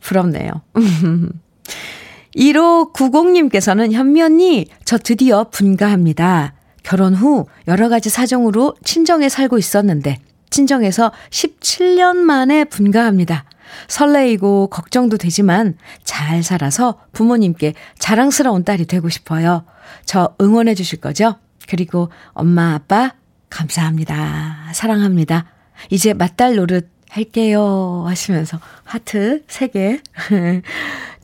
부럽네요. 0.00 0.50
1590님께서는 2.36 3.92
현미 3.92 4.22
언니, 4.22 4.66
저 4.84 4.96
드디어 4.96 5.48
분가합니다. 5.50 6.54
결혼 6.84 7.14
후 7.14 7.46
여러 7.68 7.88
가지 7.88 8.10
사정으로 8.10 8.76
친정에 8.84 9.28
살고 9.28 9.58
있었는데, 9.58 10.18
친정에서 10.52 11.10
17년 11.30 12.18
만에 12.18 12.64
분가합니다. 12.64 13.44
설레이고 13.88 14.68
걱정도 14.68 15.16
되지만 15.16 15.76
잘 16.04 16.42
살아서 16.42 17.00
부모님께 17.12 17.74
자랑스러운 17.98 18.62
딸이 18.62 18.86
되고 18.86 19.08
싶어요. 19.08 19.64
저 20.04 20.34
응원해 20.40 20.74
주실 20.74 21.00
거죠? 21.00 21.36
그리고 21.68 22.10
엄마, 22.32 22.74
아빠, 22.74 23.14
감사합니다. 23.50 24.70
사랑합니다. 24.74 25.46
이제 25.90 26.12
맏딸 26.12 26.56
노릇 26.56 26.90
할게요. 27.08 28.04
하시면서 28.06 28.58
하트 28.84 29.44
3개 29.46 30.00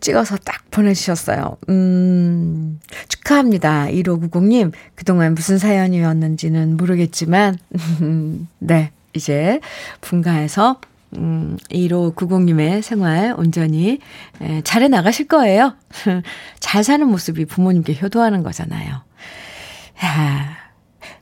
찍어서 0.01 0.37
딱 0.37 0.71
보내주셨어요. 0.71 1.57
음, 1.69 2.79
축하합니다. 3.09 3.87
1590님. 3.87 4.73
그동안 4.95 5.35
무슨 5.35 5.59
사연이었는지는 5.59 6.77
모르겠지만, 6.77 7.59
네. 8.61 8.93
이제 9.15 9.61
분가해서 10.01 10.81
음, 11.17 11.57
1590님의 11.71 12.83
생활 12.83 13.35
온전히 13.37 13.99
에, 14.41 14.61
잘해 14.63 14.89
나가실 14.89 15.29
거예요. 15.29 15.75
잘 16.61 16.85
사는 16.85 17.07
모습이 17.07 17.47
부모님께 17.47 17.99
효도하는 18.01 18.43
거잖아요. 18.43 19.03
야, 20.05 20.57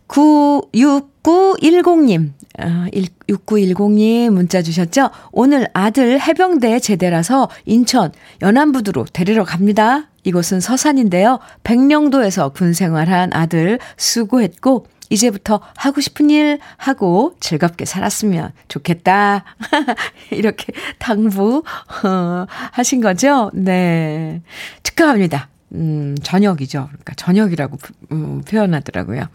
96910님, 0.08 2.32
어, 2.58 2.86
6910님 3.28 4.30
문자 4.30 4.62
주셨죠? 4.62 5.10
오늘 5.32 5.68
아들 5.72 6.20
해병대 6.20 6.80
제대라서 6.80 7.48
인천 7.64 8.12
연안부두로 8.42 9.04
데리러 9.12 9.44
갑니다. 9.44 10.10
이곳은 10.24 10.60
서산인데요. 10.60 11.38
백령도에서 11.62 12.48
군 12.50 12.72
생활한 12.72 13.32
아들 13.32 13.78
수고했고, 13.96 14.86
이제부터 15.10 15.60
하고 15.76 16.00
싶은 16.00 16.30
일 16.30 16.58
하고 16.76 17.34
즐겁게 17.40 17.84
살았으면 17.84 18.52
좋겠다. 18.68 19.44
이렇게 20.30 20.72
당부, 20.98 21.62
어, 22.04 22.46
하신 22.72 23.00
거죠? 23.00 23.50
네. 23.54 24.42
축하합니다. 24.82 25.48
음, 25.72 26.16
저녁이죠. 26.22 26.86
그러니까 26.88 27.14
저녁이라고 27.14 27.78
음, 28.12 28.42
표현하더라고요. 28.42 29.28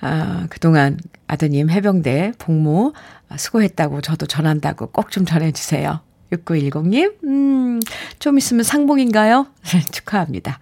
아, 0.00 0.46
그동안 0.50 0.98
아드님 1.26 1.70
해병대 1.70 2.32
복무 2.38 2.92
수고했다고 3.36 4.00
저도 4.02 4.26
전한다고 4.26 4.88
꼭 4.88 5.10
좀 5.10 5.24
전해주세요. 5.24 6.00
6910님, 6.32 7.14
음, 7.24 7.80
좀 8.18 8.36
있으면 8.38 8.62
상봉인가요? 8.64 9.46
축하합니다. 9.92 10.58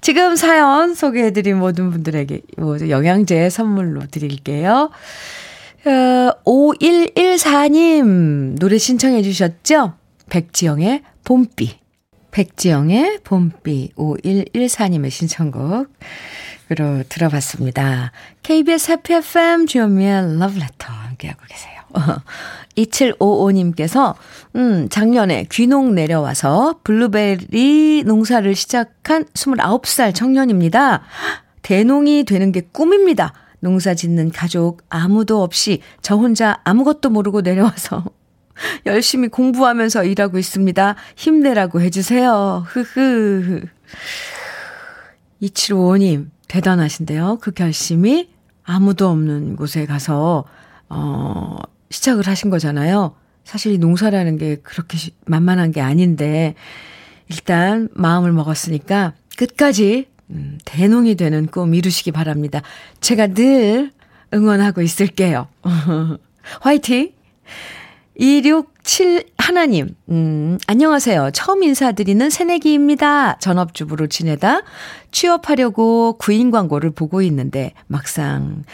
지금 0.00 0.36
사연 0.36 0.94
소개해드린 0.94 1.58
모든 1.58 1.90
분들에게 1.90 2.40
모두 2.56 2.88
영양제 2.88 3.50
선물로 3.50 4.06
드릴게요. 4.10 4.90
어, 5.84 6.30
5114님 6.44 8.58
노래 8.58 8.78
신청해 8.78 9.20
주셨죠? 9.22 9.94
백지영의 10.30 11.02
봄비. 11.24 11.78
백지영의 12.38 13.18
봄비 13.24 13.94
5114님의 13.96 15.10
신청곡으로 15.10 15.88
들어봤습니다. 17.08 18.12
KBS 18.44 18.92
해피 18.92 19.14
FM 19.14 19.66
주현미의 19.66 20.38
러브레터 20.38 20.92
함께하고 20.92 21.40
계세요. 21.48 21.80
2755님께서, 22.76 24.14
음, 24.54 24.88
작년에 24.88 25.46
귀농 25.50 25.96
내려와서 25.96 26.78
블루베리 26.84 28.04
농사를 28.06 28.54
시작한 28.54 29.24
29살 29.34 30.14
청년입니다. 30.14 31.02
대농이 31.62 32.22
되는 32.22 32.52
게 32.52 32.60
꿈입니다. 32.70 33.32
농사 33.58 33.94
짓는 33.94 34.30
가족 34.30 34.82
아무도 34.88 35.42
없이 35.42 35.80
저 36.02 36.14
혼자 36.14 36.60
아무것도 36.62 37.10
모르고 37.10 37.40
내려와서 37.40 38.04
열심히 38.86 39.28
공부하면서 39.28 40.04
일하고 40.04 40.38
있습니다. 40.38 40.96
힘내라고 41.16 41.80
해주세요. 41.80 42.64
흐흐. 42.66 43.62
2755님, 45.42 46.30
대단하신데요. 46.48 47.38
그 47.40 47.52
결심이 47.52 48.30
아무도 48.64 49.08
없는 49.08 49.56
곳에 49.56 49.86
가서, 49.86 50.44
어, 50.88 51.56
시작을 51.90 52.26
하신 52.26 52.50
거잖아요. 52.50 53.14
사실 53.44 53.78
농사라는 53.78 54.36
게 54.36 54.56
그렇게 54.56 54.98
만만한 55.26 55.72
게 55.72 55.80
아닌데, 55.80 56.54
일단 57.30 57.88
마음을 57.94 58.32
먹었으니까 58.32 59.14
끝까지 59.36 60.06
음, 60.30 60.58
대농이 60.64 61.14
되는 61.14 61.46
꿈 61.46 61.74
이루시기 61.74 62.12
바랍니다. 62.12 62.60
제가 63.00 63.28
늘 63.28 63.90
응원하고 64.34 64.82
있을게요. 64.82 65.48
화이팅! 66.60 67.12
267 68.18 69.26
하나님, 69.38 69.94
음, 70.08 70.58
안녕하세요. 70.66 71.30
처음 71.32 71.62
인사드리는 71.62 72.28
새내기입니다. 72.30 73.38
전업주부로 73.38 74.08
지내다 74.08 74.62
취업하려고 75.12 76.14
구인 76.18 76.50
광고를 76.50 76.90
보고 76.90 77.22
있는데 77.22 77.74
막상 77.86 78.64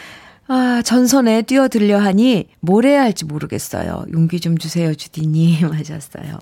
아, 0.47 0.81
전선에 0.83 1.43
뛰어들려 1.43 1.99
하니 1.99 2.47
뭘 2.59 2.85
해야 2.85 3.03
할지 3.03 3.23
모르겠어요. 3.25 4.05
용기 4.11 4.39
좀 4.39 4.57
주세요, 4.57 4.95
주디님. 4.95 5.69
하셨어요. 5.73 6.39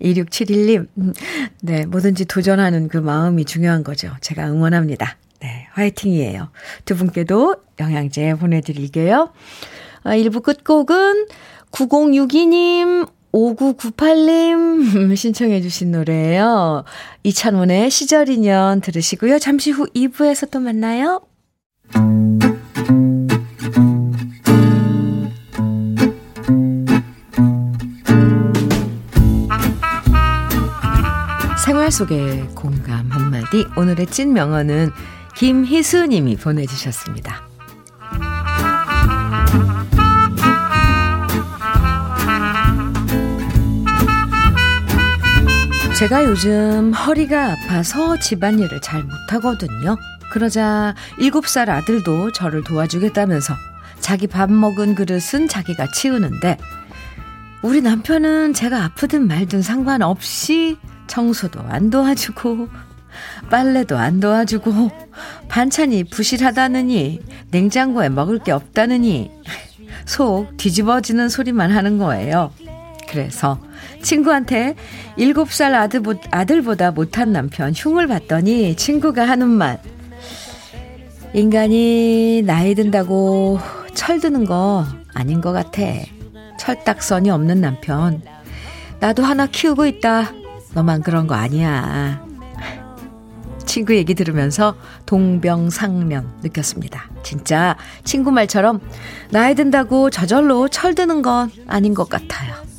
2671님, 0.00 0.88
음, 0.98 1.12
네, 1.60 1.86
뭐든지 1.86 2.24
도전하는 2.24 2.88
그 2.88 2.96
마음이 2.96 3.44
중요한 3.44 3.84
거죠. 3.84 4.10
제가 4.20 4.50
응원합니다. 4.50 5.16
네, 5.38 5.68
화이팅이에요. 5.74 6.50
두 6.84 6.96
분께도 6.96 7.54
영양제 7.78 8.34
보내드릴게요. 8.34 9.32
아, 10.02 10.10
1부 10.16 10.42
끝곡은 10.42 11.26
9062님, 11.72 13.08
5998님 13.32 15.16
신청해 15.16 15.62
주신 15.62 15.90
노래예요. 15.90 16.84
이찬원의 17.24 17.90
시절 17.90 18.28
인연 18.28 18.80
들으시고요. 18.80 19.38
잠시 19.38 19.70
후 19.70 19.86
2부에서 19.94 20.50
또 20.50 20.60
만나요. 20.60 21.22
생활 31.64 31.90
속의 31.90 32.48
공감 32.54 33.10
한마디 33.10 33.64
오늘의 33.76 34.06
찐 34.08 34.32
명언은 34.32 34.90
김희수 35.36 36.06
님이 36.06 36.36
보내주셨습니다. 36.36 37.51
제가 46.02 46.24
요즘 46.24 46.92
허리가 46.92 47.52
아파서 47.52 48.18
집안일을 48.18 48.80
잘 48.80 49.04
못하거든요. 49.04 49.96
그러자 50.32 50.96
7살 51.20 51.68
아들도 51.68 52.32
저를 52.32 52.64
도와주겠다면서 52.64 53.54
자기 54.00 54.26
밥 54.26 54.50
먹은 54.50 54.96
그릇은 54.96 55.46
자기가 55.48 55.92
치우는데 55.92 56.58
우리 57.62 57.82
남편은 57.82 58.52
제가 58.52 58.82
아프든 58.86 59.28
말든 59.28 59.62
상관없이 59.62 60.76
청소도 61.06 61.60
안 61.68 61.88
도와주고 61.88 62.68
빨래도 63.48 63.96
안 63.96 64.18
도와주고 64.18 64.90
반찬이 65.46 66.02
부실하다느니 66.10 67.20
냉장고에 67.52 68.08
먹을 68.08 68.40
게 68.40 68.50
없다느니 68.50 69.30
속 70.06 70.56
뒤집어지는 70.56 71.28
소리만 71.28 71.70
하는 71.70 71.98
거예요. 71.98 72.50
그래서 73.12 73.58
친구한테 74.00 74.74
7살 75.18 75.74
아들보, 75.74 76.14
아들보다 76.30 76.92
못한 76.92 77.30
남편 77.32 77.72
흉을 77.76 78.06
봤더니 78.06 78.74
친구가 78.74 79.28
하는 79.28 79.48
말. 79.48 79.80
인간이 81.34 82.42
나이 82.44 82.74
든다고 82.74 83.60
철드는 83.94 84.46
거 84.46 84.86
아닌 85.12 85.42
것 85.42 85.52
같아. 85.52 85.82
철딱선이 86.58 87.30
없는 87.30 87.60
남편. 87.60 88.22
나도 88.98 89.22
하나 89.24 89.46
키우고 89.46 89.86
있다. 89.86 90.32
너만 90.74 91.02
그런 91.02 91.26
거 91.26 91.34
아니야. 91.34 92.24
친구 93.66 93.94
얘기 93.94 94.14
들으면서 94.14 94.74
동병상련 95.06 96.40
느꼈습니다. 96.42 97.10
진짜 97.22 97.76
친구 98.04 98.30
말처럼 98.30 98.80
나이 99.30 99.54
든다고 99.54 100.10
저절로 100.10 100.68
철드는 100.68 101.20
건 101.22 101.50
아닌 101.66 101.94
것 101.94 102.08
같아요. 102.08 102.71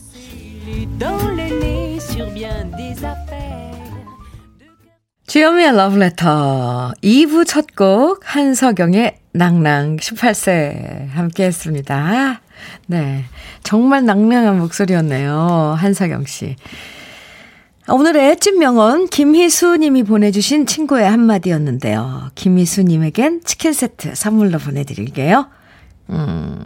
주현미의 5.26 5.76
러브레터 5.76 6.93
2부 7.02 7.48
첫 7.48 7.65
곡 7.76 8.22
한석영의 8.24 9.17
낭낭 9.34 9.98
18세 9.98 11.10
함께 11.10 11.46
했습니다. 11.46 12.41
네. 12.88 13.26
정말 13.63 14.06
낭낭한 14.06 14.60
목소리였네요. 14.60 15.76
한석영 15.78 16.26
씨. 16.26 16.56
오늘의 17.89 18.38
찐명언 18.39 19.08
김희수 19.08 19.78
님이 19.78 20.04
보내주신 20.04 20.65
친구의 20.67 21.10
한마디였는데요. 21.10 22.30
김희수 22.36 22.84
님에겐 22.84 23.41
치킨 23.43 23.74
세트 23.74 24.15
선물로 24.15 24.60
보내드릴게요. 24.60 25.50
음, 26.12 26.63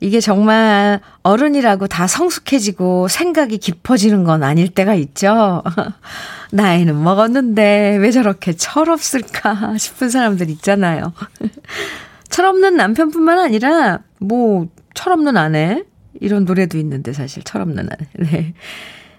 이게 0.00 0.20
정말 0.20 1.00
어른이라고 1.22 1.86
다 1.86 2.06
성숙해지고 2.06 3.08
생각이 3.08 3.58
깊어지는 3.58 4.24
건 4.24 4.42
아닐 4.42 4.68
때가 4.68 4.94
있죠. 4.94 5.62
나이는 6.52 7.02
먹었는데 7.02 7.96
왜 8.00 8.10
저렇게 8.10 8.52
철없을까 8.52 9.76
싶은 9.78 10.10
사람들 10.10 10.50
있잖아요. 10.50 11.12
철없는 12.28 12.76
남편뿐만 12.76 13.38
아니라 13.38 14.00
뭐 14.18 14.66
철없는 14.94 15.36
아내 15.36 15.84
이런 16.20 16.44
노래도 16.44 16.76
있는데 16.78 17.12
사실 17.12 17.42
철없는 17.42 17.88
아내. 17.90 18.30
네. 18.30 18.54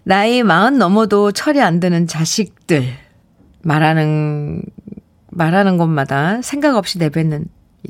나이 0.04 0.44
마흔 0.44 0.78
넘어도 0.78 1.32
철이 1.32 1.62
안 1.62 1.80
드는 1.80 2.08
자식들 2.08 2.86
말하는 3.64 4.62
말하는 5.32 5.78
것마다 5.78 6.42
생각 6.42 6.76
없이 6.76 7.00
내뱉는 7.00 7.46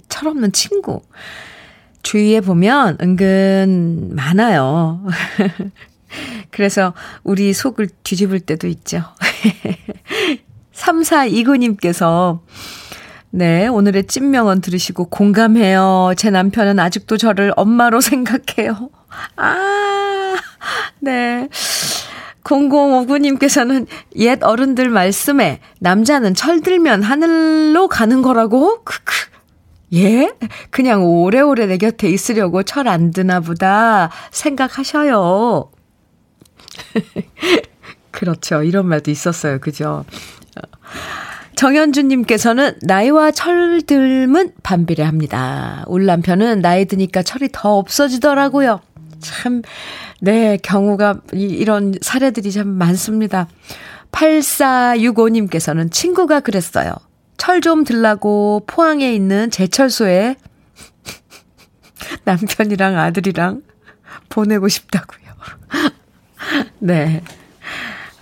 철없는 0.08 0.52
친구. 0.54 1.02
주위에 2.08 2.39
보면 2.39 2.98
은근 3.02 4.12
많아요. 4.15 5.06
그래서 6.52 6.93
우리 7.26 7.52
속을 7.52 7.89
뒤집을 8.04 8.39
때도 8.39 8.67
있죠. 8.67 9.04
3429님께서 10.74 12.39
네, 13.30 13.67
오늘의 13.67 14.08
찐명언 14.08 14.62
들으시고 14.62 15.10
공감해요. 15.10 16.13
제 16.15 16.30
남편은 16.30 16.80
아직도 16.80 17.17
저를 17.17 17.52
엄마로 17.58 18.00
생각해요. 18.00 18.89
아, 19.36 20.36
네. 21.02 21.50
0059님께서는 22.46 23.86
옛 24.15 24.41
어른들 24.43 24.88
말씀에 24.88 25.60
남자는 25.82 26.36
철들면 26.36 27.04
하늘로 27.04 27.89
가는 27.89 28.22
거라고? 28.22 28.82
크크. 28.86 29.37
예? 29.93 30.34
그냥 30.69 31.06
오래오래 31.06 31.65
내 31.67 31.78
곁에 31.78 32.10
있으려고 32.10 32.63
철 32.63 32.88
안 32.88 33.12
드나 33.12 33.39
보다 33.39 34.10
생각하셔요. 34.32 35.71
그렇죠. 38.12 38.63
이런 38.63 38.88
말도 38.88 39.12
있었어요. 39.12 39.60
그죠? 39.60 40.06
정현주님께서는 41.56 42.76
나이와 42.84 43.32
철들은 43.32 44.54
반비례합니다. 44.62 45.86
울 45.88 46.06
남편은 46.06 46.62
나이 46.62 46.86
드니까 46.86 47.23
철이 47.23 47.50
더 47.52 47.78
없어지더라고요. 47.78 48.80
참, 49.19 49.63
네, 50.21 50.58
경우가, 50.62 51.21
이, 51.34 51.65
런 51.65 51.95
사례들이 52.02 52.52
참 52.52 52.67
많습니다. 52.67 53.47
8465님께서는 54.12 55.91
친구가 55.91 56.41
그랬어요. 56.41 56.93
철 57.38 57.62
좀 57.62 57.84
들라고 57.84 58.63
포항에 58.67 59.13
있는 59.13 59.50
제철소에 59.52 60.36
남편이랑 62.26 62.97
아들이랑 62.97 63.62
보내고 64.30 64.67
싶다고요. 64.67 65.28
네. 66.80 67.21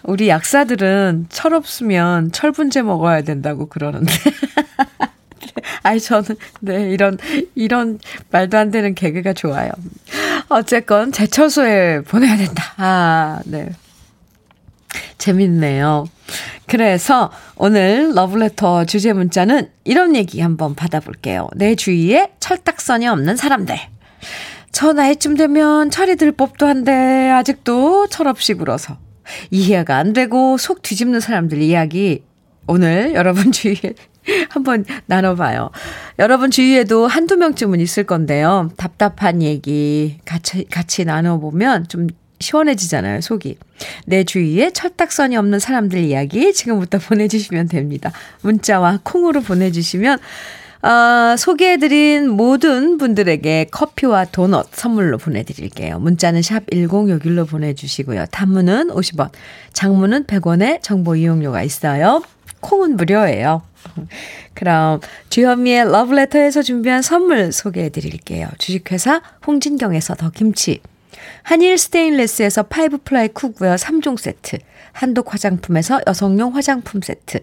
우리 0.03 0.29
약사들은 0.29 1.27
철 1.29 1.53
없으면 1.53 2.31
철분제 2.31 2.83
먹어야 2.83 3.21
된다고 3.23 3.67
그러는데. 3.67 4.13
아이, 5.83 5.99
저는, 5.99 6.35
네, 6.61 6.91
이런, 6.91 7.17
이런 7.55 7.99
말도 8.31 8.57
안 8.57 8.71
되는 8.71 8.93
개그가 8.93 9.33
좋아요. 9.33 9.71
어쨌건, 10.49 11.11
제철소에 11.11 12.01
보내야 12.01 12.37
된다. 12.37 12.73
아, 12.77 13.39
네. 13.45 13.69
재밌네요. 15.17 16.07
그래서 16.67 17.31
오늘 17.55 18.13
러브레터 18.15 18.85
주제 18.85 19.13
문자는 19.13 19.69
이런 19.83 20.15
얘기 20.15 20.41
한번 20.41 20.75
받아볼게요. 20.75 21.49
내 21.55 21.75
주위에 21.75 22.31
철딱선이 22.39 23.07
없는 23.07 23.35
사람들. 23.35 23.75
저 24.71 24.91
나이쯤 24.91 25.37
되면 25.37 25.89
철이 25.89 26.15
들 26.17 26.31
법도 26.31 26.65
한데 26.65 27.31
아직도 27.31 28.07
철없이 28.07 28.53
굴어서 28.55 28.97
이해가 29.51 29.97
안 29.97 30.13
되고 30.13 30.57
속 30.57 30.81
뒤집는 30.81 31.19
사람들 31.19 31.61
이야기 31.61 32.23
오늘 32.67 33.13
여러분 33.13 33.51
주위에 33.51 33.93
한번 34.49 34.85
나눠봐요. 35.05 35.69
여러분 36.19 36.51
주위에도 36.51 37.07
한두 37.07 37.37
명쯤은 37.37 37.79
있을 37.79 38.03
건데요. 38.03 38.69
답답한 38.75 39.41
얘기 39.41 40.17
같이, 40.25 40.65
같이 40.65 41.05
나눠보면 41.05 41.87
좀 41.87 42.07
시원해지잖아요, 42.39 43.21
속이. 43.21 43.57
내 44.05 44.23
주위에 44.23 44.71
철딱선이 44.71 45.35
없는 45.37 45.59
사람들 45.59 45.99
이야기 45.99 46.53
지금부터 46.53 46.99
보내주시면 47.05 47.67
됩니다. 47.67 48.11
문자와 48.41 48.99
콩으로 49.03 49.41
보내주시면 49.41 50.19
어, 50.85 51.35
소개해드린 51.35 52.29
모든 52.29 52.99
분들에게 52.99 53.67
커피와 53.71 54.25
도넛 54.25 54.67
선물로 54.71 55.17
보내드릴게요. 55.17 55.97
문자는 55.97 56.43
샵 56.43 56.67
1061로 56.67 57.49
보내주시고요. 57.49 58.27
단문은 58.27 58.89
50원, 58.89 59.31
장문은 59.73 60.25
100원의 60.25 60.83
정보 60.83 61.15
이용료가 61.15 61.63
있어요. 61.63 62.21
콩은 62.59 62.97
무료예요. 62.97 63.63
그럼 64.53 64.99
주현미의 65.29 65.91
러브레터에서 65.91 66.61
준비한 66.61 67.01
선물 67.01 67.51
소개해드릴게요. 67.51 68.49
주식회사 68.59 69.21
홍진경에서 69.47 70.15
더 70.15 70.29
김치, 70.29 70.81
한일 71.43 71.77
스테인레스에서 71.77 72.63
five 72.63 72.99
ply 73.03 73.29
cookware 73.29 73.75
3종 73.75 74.17
세트, 74.17 74.57
한독 74.91 75.33
화장품에서 75.33 76.01
여성용 76.07 76.55
화장품 76.55 77.01
세트, 77.01 77.39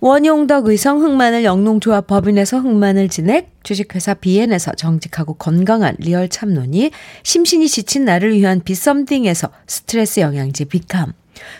원용덕 0.00 0.66
의성 0.66 1.02
흑마늘 1.02 1.44
영농조합 1.44 2.06
법인에서 2.06 2.58
흑마늘 2.60 3.08
진액, 3.08 3.50
주식회사 3.62 4.14
비엔에서 4.14 4.72
정직하고 4.72 5.34
건강한 5.34 5.96
리얼 5.98 6.28
참노니, 6.28 6.90
심신이 7.22 7.68
지친 7.68 8.04
나를 8.04 8.34
위한 8.34 8.60
비썸띵에서 8.60 9.48
스트레스 9.66 10.20
영양제 10.20 10.66
비캄, 10.66 11.12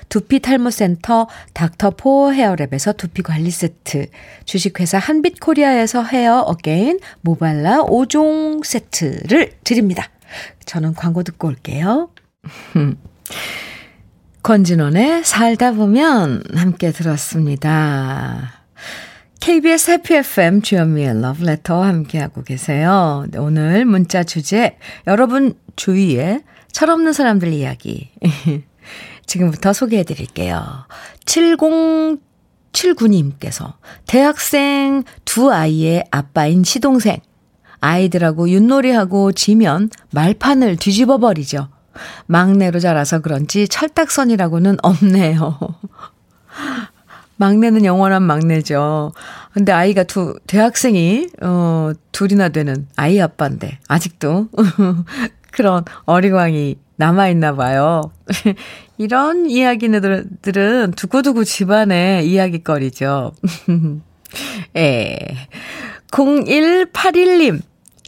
두피 0.08 0.40
탈모센터 0.40 1.28
닥터 1.52 1.90
포 1.90 2.30
헤어랩에서 2.30 2.96
두피 2.96 3.22
관리 3.22 3.50
세트, 3.50 4.06
주식회사 4.44 4.98
한빛 4.98 5.40
코리아에서 5.40 6.02
헤어 6.02 6.40
어게인 6.40 6.98
모발라 7.22 7.84
5종 7.84 8.64
세트를 8.64 9.52
드립니다. 9.64 10.10
저는 10.64 10.94
광고 10.94 11.22
듣고 11.22 11.48
올게요. 11.48 12.10
권진원의 14.42 15.24
살다 15.24 15.72
보면 15.72 16.42
함께 16.54 16.92
들었습니다. 16.92 18.52
KBS 19.40 19.90
해피 19.92 20.14
FM 20.14 20.62
주현미의 20.62 21.20
러브레터 21.20 21.82
함께하고 21.82 22.42
계세요. 22.42 23.26
네, 23.30 23.38
오늘 23.38 23.84
문자 23.84 24.24
주제 24.24 24.78
여러분 25.06 25.54
주위에 25.76 26.42
철없는 26.72 27.12
사람들 27.12 27.52
이야기 27.52 28.10
지금부터 29.26 29.72
소개해 29.72 30.02
드릴게요. 30.04 30.86
7079님께서 31.24 33.74
대학생 34.06 35.04
두 35.24 35.52
아이의 35.52 36.04
아빠인 36.10 36.64
시동생 36.64 37.20
아이들하고 37.86 38.50
윷놀이하고 38.50 39.32
지면 39.32 39.90
말판을 40.10 40.76
뒤집어 40.76 41.18
버리죠. 41.18 41.68
막내로 42.26 42.80
자라서 42.80 43.20
그런지 43.20 43.68
철딱선이라고는 43.68 44.78
없네요. 44.82 45.58
막내는 47.38 47.84
영원한 47.84 48.22
막내죠. 48.22 49.12
근데 49.52 49.70
아이가 49.72 50.02
두, 50.02 50.38
대학생이, 50.46 51.28
어, 51.42 51.92
둘이나 52.12 52.48
되는 52.48 52.88
아이 52.96 53.20
아빠인데, 53.20 53.78
아직도 53.88 54.48
그런 55.52 55.84
어리광이 56.06 56.76
남아있나 56.96 57.54
봐요. 57.54 58.10
이런 58.98 59.48
이야기들은 59.48 60.92
두고두고 60.96 61.44
집안의 61.44 62.28
이야기거리죠. 62.28 63.32
예. 64.76 65.18
0181님. 66.10 67.60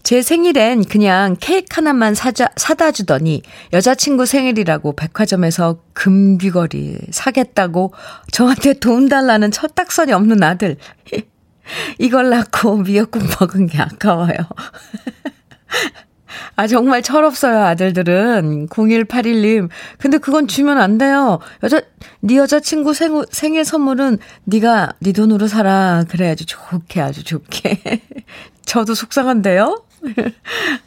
제 0.09 0.23
생일엔 0.23 0.85
그냥 0.85 1.37
케이크 1.38 1.66
하나만 1.71 2.14
사자, 2.14 2.49
사다 2.57 2.92
주더니 2.92 3.42
여자친구 3.75 4.25
생일이라고 4.25 4.97
백화점에서 4.97 5.81
금귀걸이 5.92 6.97
사겠다고 7.11 7.92
저한테 8.33 8.73
돈 8.73 9.11
달라는 9.11 9.51
철딱선이 9.51 10.14
없는 10.14 10.42
아들. 10.42 10.79
이걸 12.01 12.31
낳고 12.31 12.79
미역국 12.79 13.23
먹은 13.38 13.66
게 13.66 13.83
아까워요. 13.83 14.33
아, 16.57 16.66
정말 16.66 17.03
철없어요, 17.03 17.66
아들들은. 17.66 18.68
0181님. 18.68 19.68
근데 19.99 20.16
그건 20.16 20.49
주면 20.49 20.79
안 20.79 20.97
돼요. 20.97 21.38
여자, 21.62 21.83
네 22.21 22.38
여자친구 22.38 22.94
생, 22.94 23.25
생일 23.31 23.66
선물은 23.66 24.16
네가 24.44 24.94
네 25.01 25.12
돈으로 25.12 25.49
사라. 25.49 26.05
그래야지 26.09 26.47
좋게, 26.47 27.03
아주 27.03 27.25
좋게. 27.25 28.01
저도 28.64 28.94
속상한데요? 28.94 29.85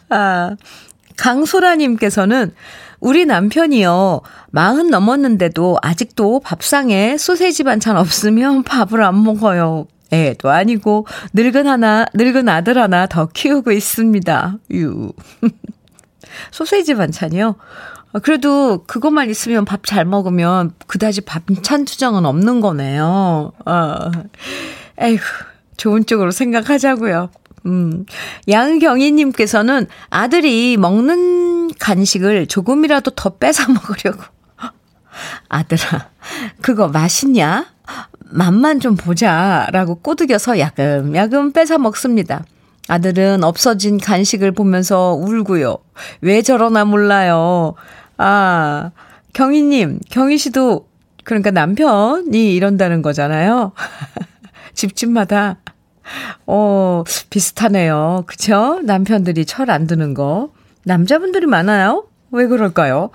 아, 0.09 0.55
강소라님께서는 1.17 2.53
우리 2.99 3.25
남편이요. 3.25 4.21
마흔 4.51 4.89
넘었는데도 4.89 5.77
아직도 5.81 6.39
밥상에 6.41 7.17
소세지 7.17 7.63
반찬 7.63 7.97
없으면 7.97 8.63
밥을 8.65 9.03
안 9.03 9.23
먹어요. 9.23 9.87
애도 10.13 10.49
아니고 10.49 11.07
늙은 11.33 11.67
하나, 11.67 12.05
늙은 12.13 12.49
아들 12.49 12.77
하나 12.77 13.07
더 13.07 13.27
키우고 13.27 13.71
있습니다. 13.71 14.57
유. 14.73 15.13
소세지 16.51 16.95
반찬이요? 16.95 17.55
아, 18.13 18.19
그래도 18.19 18.83
그것만 18.85 19.29
있으면 19.29 19.63
밥 19.65 19.85
잘 19.85 20.05
먹으면 20.05 20.73
그다지 20.87 21.21
반찬 21.21 21.85
투정은 21.85 22.25
없는 22.25 22.61
거네요. 22.61 23.51
어. 23.65 24.11
에휴, 24.99 25.17
좋은 25.77 26.05
쪽으로 26.05 26.31
생각하자고요. 26.31 27.29
음, 27.65 28.05
양경희님께서는 28.49 29.87
아들이 30.09 30.77
먹는 30.77 31.71
간식을 31.79 32.47
조금이라도 32.47 33.11
더 33.11 33.29
뺏어 33.37 33.71
먹으려고. 33.71 34.23
아들아, 35.49 36.09
그거 36.61 36.87
맛있냐? 36.87 37.65
맛만 38.31 38.79
좀 38.79 38.95
보자. 38.95 39.67
라고 39.71 39.95
꼬드겨서 39.95 40.59
야금야금 40.59 41.51
뺏어 41.51 41.77
먹습니다. 41.77 42.43
아들은 42.87 43.43
없어진 43.43 43.97
간식을 43.97 44.51
보면서 44.53 45.13
울고요. 45.13 45.77
왜 46.21 46.41
저러나 46.41 46.83
몰라요. 46.85 47.75
아, 48.17 48.91
경희님, 49.33 49.99
경희 50.09 50.37
씨도, 50.37 50.87
그러니까 51.23 51.51
남편이 51.51 52.53
이런다는 52.53 53.01
거잖아요. 53.01 53.73
집집마다 54.73 55.57
어, 56.45 57.03
비슷하네요. 57.29 58.23
그쵸? 58.27 58.79
남편들이 58.83 59.45
철 59.45 59.69
안 59.69 59.87
드는 59.87 60.13
거. 60.13 60.51
남자분들이 60.83 61.45
많아요? 61.45 62.05
왜 62.31 62.47
그럴까요? 62.47 63.09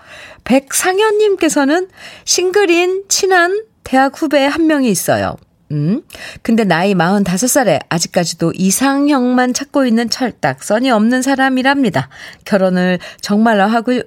백상현님께서는 0.44 1.88
싱글인 2.25 3.05
친한 3.09 3.64
대학 3.85 4.20
후배 4.20 4.44
한 4.44 4.66
명이 4.66 4.90
있어요. 4.90 5.37
음. 5.72 6.03
근데 6.42 6.64
나이 6.64 6.94
45살에 6.94 7.81
아직까지도 7.88 8.53
이상형만 8.55 9.53
찾고 9.53 9.85
있는 9.87 10.09
철딱, 10.11 10.62
써니 10.62 10.90
없는 10.90 11.22
사람이랍니다. 11.22 12.09
결혼을 12.44 12.99
정말로 13.20 13.64
하고, 13.64 14.01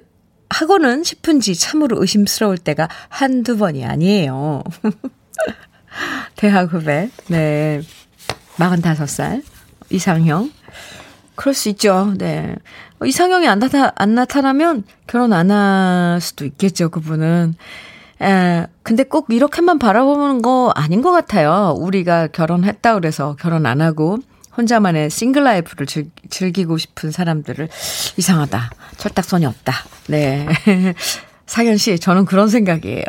하고는 0.48 1.04
싶은지 1.04 1.54
참으로 1.54 2.00
의심스러울 2.00 2.56
때가 2.58 2.88
한두 3.08 3.58
번이 3.58 3.84
아니에요. 3.84 4.62
대학 6.36 6.72
후배. 6.72 7.10
네. 7.28 7.82
45살 8.60 9.42
이상형. 9.90 10.50
그럴 11.34 11.54
수 11.54 11.68
있죠. 11.70 12.12
네. 12.18 12.54
어, 13.00 13.06
이상형이 13.06 13.48
안, 13.48 13.58
나타, 13.58 13.92
안 13.96 14.14
나타나면 14.14 14.84
결혼 15.06 15.32
안 15.32 15.50
할 15.50 16.20
수도 16.20 16.44
있겠죠, 16.44 16.90
그분은. 16.90 17.54
에, 18.22 18.66
근데 18.82 19.02
꼭 19.04 19.28
이렇게만 19.30 19.78
바라보는 19.78 20.42
거 20.42 20.70
아닌 20.76 21.00
것 21.00 21.10
같아요. 21.10 21.74
우리가 21.78 22.26
결혼했다 22.28 22.94
그래서 22.94 23.34
결혼 23.40 23.64
안 23.64 23.80
하고 23.80 24.18
혼자만의 24.58 25.08
single 25.08 25.44
life를 25.44 25.86
즐, 25.86 26.10
즐기고 26.28 26.76
싶은 26.76 27.10
사람들을 27.10 27.68
이상하다. 28.18 28.70
철딱선이 28.98 29.46
없다. 29.46 29.72
네. 30.08 30.46
사견 31.46 31.78
씨, 31.78 31.98
저는 31.98 32.26
그런 32.26 32.48
생각이에요. 32.48 33.02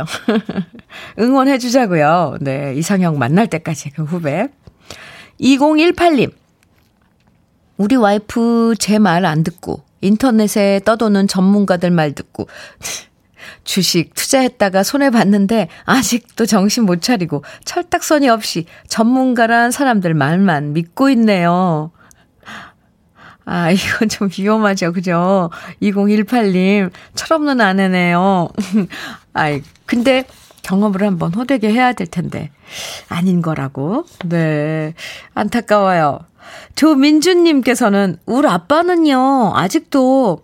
응원해 1.19 1.57
주자고요. 1.57 2.37
네. 2.39 2.73
이상형 2.75 3.19
만날 3.19 3.47
때까지 3.47 3.89
그 3.91 4.03
후배. 4.03 4.47
2018님. 5.41 6.31
우리 7.77 7.95
와이프 7.95 8.75
제 8.79 8.97
말 8.99 9.25
안 9.25 9.43
듣고 9.43 9.83
인터넷에 10.01 10.81
떠도는 10.85 11.27
전문가들 11.27 11.89
말 11.91 12.13
듣고 12.13 12.47
주식 13.63 14.13
투자했다가 14.13 14.83
손해 14.83 15.09
봤는데 15.09 15.67
아직도 15.85 16.45
정신 16.45 16.83
못 16.85 17.01
차리고 17.01 17.43
철딱선이 17.65 18.29
없이 18.29 18.65
전문가란 18.87 19.71
사람들 19.71 20.13
말만 20.13 20.73
믿고 20.73 21.09
있네요. 21.11 21.91
아, 23.43 23.71
이건 23.71 24.07
좀 24.07 24.29
위험하죠. 24.37 24.93
그죠? 24.93 25.49
2018님, 25.81 26.91
철없는 27.15 27.59
아내네요. 27.59 28.49
아이, 29.33 29.63
근데 29.87 30.25
경험을 30.63 31.03
한번 31.03 31.33
호되게 31.33 31.71
해야 31.71 31.93
될 31.93 32.07
텐데. 32.07 32.51
아닌 33.09 33.41
거라고. 33.41 34.05
네. 34.25 34.93
안타까워요. 35.33 36.19
조민주님께서는, 36.75 38.17
우리 38.25 38.47
아빠는요, 38.47 39.53
아직도 39.55 40.41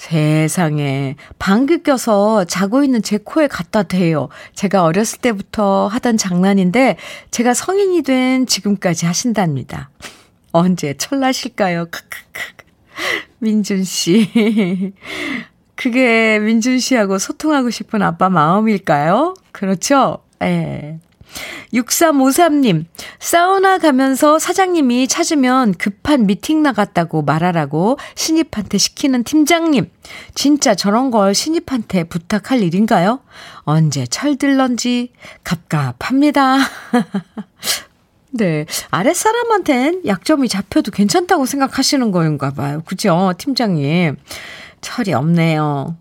세상에 0.00 1.16
방귀 1.38 1.82
껴서 1.82 2.44
자고 2.44 2.82
있는 2.82 3.02
제 3.02 3.18
코에 3.18 3.48
갖다 3.48 3.82
대요. 3.82 4.30
제가 4.54 4.82
어렸을 4.82 5.18
때부터 5.18 5.88
하던 5.88 6.16
장난인데 6.16 6.96
제가 7.30 7.52
성인이 7.52 8.00
된 8.02 8.46
지금까지 8.46 9.04
하신답니다. 9.04 9.90
언제 10.52 10.94
철나실까요? 10.96 11.84
크크크. 11.90 12.64
민준 13.40 13.84
씨. 13.84 14.94
그게 15.80 16.38
민준 16.38 16.78
씨하고 16.78 17.16
소통하고 17.16 17.70
싶은 17.70 18.02
아빠 18.02 18.28
마음일까요? 18.28 19.32
그렇죠? 19.50 20.18
예. 20.42 20.98
6353님, 21.72 22.84
사우나 23.18 23.78
가면서 23.78 24.38
사장님이 24.38 25.08
찾으면 25.08 25.72
급한 25.72 26.26
미팅 26.26 26.62
나갔다고 26.62 27.22
말하라고 27.22 27.98
신입한테 28.14 28.76
시키는 28.76 29.24
팀장님. 29.24 29.90
진짜 30.34 30.74
저런 30.74 31.10
걸 31.10 31.34
신입한테 31.34 32.04
부탁할 32.04 32.60
일인가요? 32.60 33.20
언제 33.60 34.06
철들런지 34.06 35.12
갑갑합니다. 35.44 36.58
네. 38.32 38.66
아랫사람한텐 38.90 40.02
약점이 40.04 40.48
잡혀도 40.48 40.90
괜찮다고 40.90 41.46
생각하시는 41.46 42.10
거인가 42.10 42.50
봐요. 42.50 42.82
그죠? 42.84 43.32
팀장님. 43.38 44.16
철이 44.80 45.12
없네요. 45.12 45.96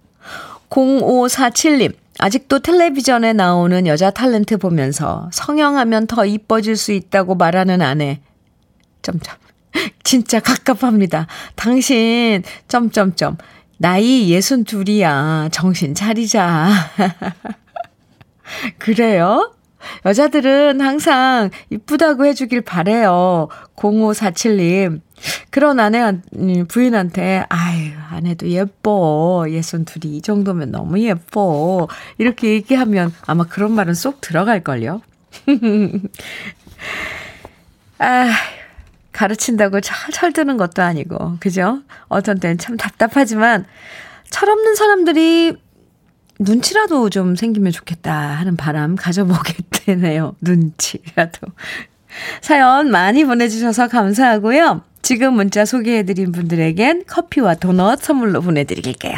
0547님. 0.70 1.94
아직도 2.20 2.60
텔레비전에 2.60 3.32
나오는 3.34 3.88
여자 3.88 4.12
탤런트 4.12 4.60
보면서 4.60 5.30
성형하면 5.32 6.08
더 6.08 6.26
이뻐질 6.26 6.76
수 6.76 6.92
있다고 6.92 7.36
말하는 7.36 7.82
아내. 7.82 8.20
점점. 9.02 9.36
진짜 10.04 10.39
갑갑합니다. 10.39 11.28
당신, 11.56 12.44
점점점. 12.68 13.38
나이 13.78 14.30
예순 14.30 14.65
둘이야. 14.65 15.50
정신 15.52 15.96
차리자. 15.96 16.70
그래요? 18.78 19.54
여자들은 20.06 20.82
항상 20.82 21.50
이쁘다고 21.70 22.26
해주길 22.26 22.62
바래요. 22.62 23.48
0547님. 23.76 25.02
그런 25.50 25.80
아내, 25.80 26.02
음, 26.36 26.65
부인한테, 26.68 27.46
아유, 27.50 27.92
아내도 28.10 28.48
예뻐. 28.50 29.46
예순 29.50 29.86
둘이 29.86 30.18
이 30.18 30.22
정도면 30.22 30.72
너무 30.72 31.00
예뻐. 31.00 31.88
이렇게 32.18 32.50
얘기하면 32.54 33.13
아마 33.26 33.46
그런 33.46 33.72
말은 33.74 33.94
쏙 33.94 34.22
들어갈 34.22 34.63
걸요. 34.63 35.02
아, 38.00 38.32
가르친다고 39.12 39.82
철, 39.82 40.12
철드는 40.13 40.58
것도 40.58 40.82
아니고, 40.82 41.38
그죠? 41.39 41.82
어떤 42.08 42.39
때는 42.39 42.58
참 42.58 42.78
답답하지만, 42.78 43.65
철없는 44.30 44.76
사람들이 44.76 45.58
눈치라도 46.39 47.10
좀 47.10 47.36
생기면 47.36 47.71
좋겠다 47.71 48.13
하는 48.13 48.56
바람 48.56 48.95
가져보게 48.95 49.56
되네요. 49.71 50.36
눈치라도. 50.41 51.47
사연 52.41 52.89
많이 52.89 53.23
보내주셔서 53.25 53.88
감사하고요. 53.88 54.82
지금 55.02 55.34
문자 55.36 55.65
소개해드린 55.65 56.32
분들에겐 56.32 57.04
커피와 57.08 57.56
도넛 57.56 58.02
선물로 58.02 58.41
보내드릴게요. 58.41 59.15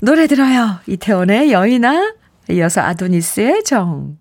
노래 0.00 0.26
들어요. 0.26 0.78
이태원의 0.86 1.52
여인아, 1.52 2.14
이어서 2.50 2.80
아도니스의 2.80 3.64
정. 3.64 4.16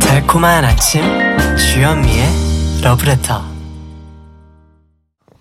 달콤한 0.00 0.64
아침 0.64 1.02
주현미의 1.72 2.26
러브레터 2.84 3.42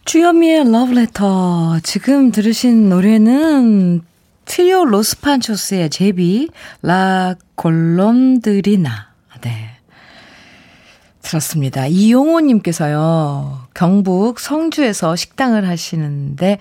주현미의 0.05 0.71
러브레터 0.71 1.81
지금 1.83 2.31
들으신 2.31 2.87
노래는 2.87 4.01
트리오 4.45 4.85
로스판초스의 4.85 5.89
제비 5.89 6.49
라 6.83 7.35
골롬드리나 7.55 9.09
네 9.41 9.71
들었습니다. 11.21 11.87
이용호님께서요 11.87 13.67
경북 13.73 14.39
성주에서 14.39 15.17
식당을 15.17 15.67
하시는데 15.67 16.59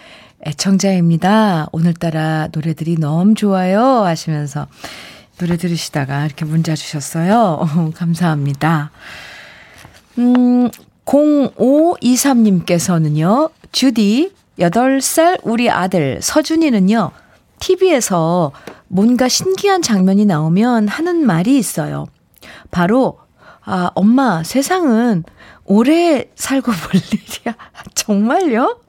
애청자입니다. 0.48 1.68
오늘따라 1.70 2.48
노래들이 2.50 2.96
너무 2.98 3.34
좋아요 3.34 3.80
하시면서 3.80 4.66
노래 5.38 5.56
들으시다가 5.56 6.26
이렇게 6.26 6.44
문자 6.44 6.74
주셨어요. 6.74 7.68
감사합니다. 7.94 8.90
음, 10.18 10.70
0523님께서는요, 11.04 13.50
주디, 13.72 14.32
8살 14.58 15.40
우리 15.42 15.70
아들 15.70 16.20
서준이는요, 16.22 17.10
TV에서 17.60 18.52
뭔가 18.88 19.28
신기한 19.28 19.82
장면이 19.82 20.24
나오면 20.24 20.88
하는 20.88 21.24
말이 21.26 21.56
있어요. 21.56 22.06
바로, 22.70 23.18
아, 23.62 23.90
엄마, 23.94 24.42
세상은 24.42 25.22
오래 25.64 26.28
살고 26.34 26.72
볼 26.72 27.00
일이야. 27.12 27.54
정말요? 27.94 28.80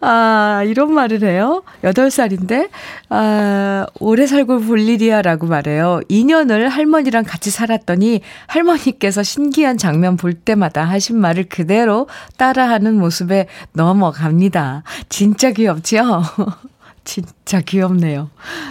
아, 0.00 0.62
이런 0.66 0.92
말을 0.92 1.22
해요. 1.22 1.62
8살인데, 1.82 2.70
아, 3.08 3.86
오래 4.00 4.26
살고 4.26 4.60
볼 4.60 4.80
일이야 4.80 5.22
라고 5.22 5.46
말해요. 5.46 6.00
2년을 6.10 6.68
할머니랑 6.68 7.24
같이 7.24 7.50
살았더니 7.50 8.20
할머니께서 8.48 9.22
신기한 9.22 9.78
장면 9.78 10.16
볼 10.16 10.34
때마다 10.34 10.84
하신 10.84 11.18
말을 11.20 11.44
그대로 11.48 12.08
따라하는 12.36 12.98
모습에 12.98 13.46
넘어갑니다. 13.72 14.82
진짜 15.08 15.52
귀엽죠? 15.52 16.22
진짜 17.04 17.60
귀엽네요. 17.60 18.30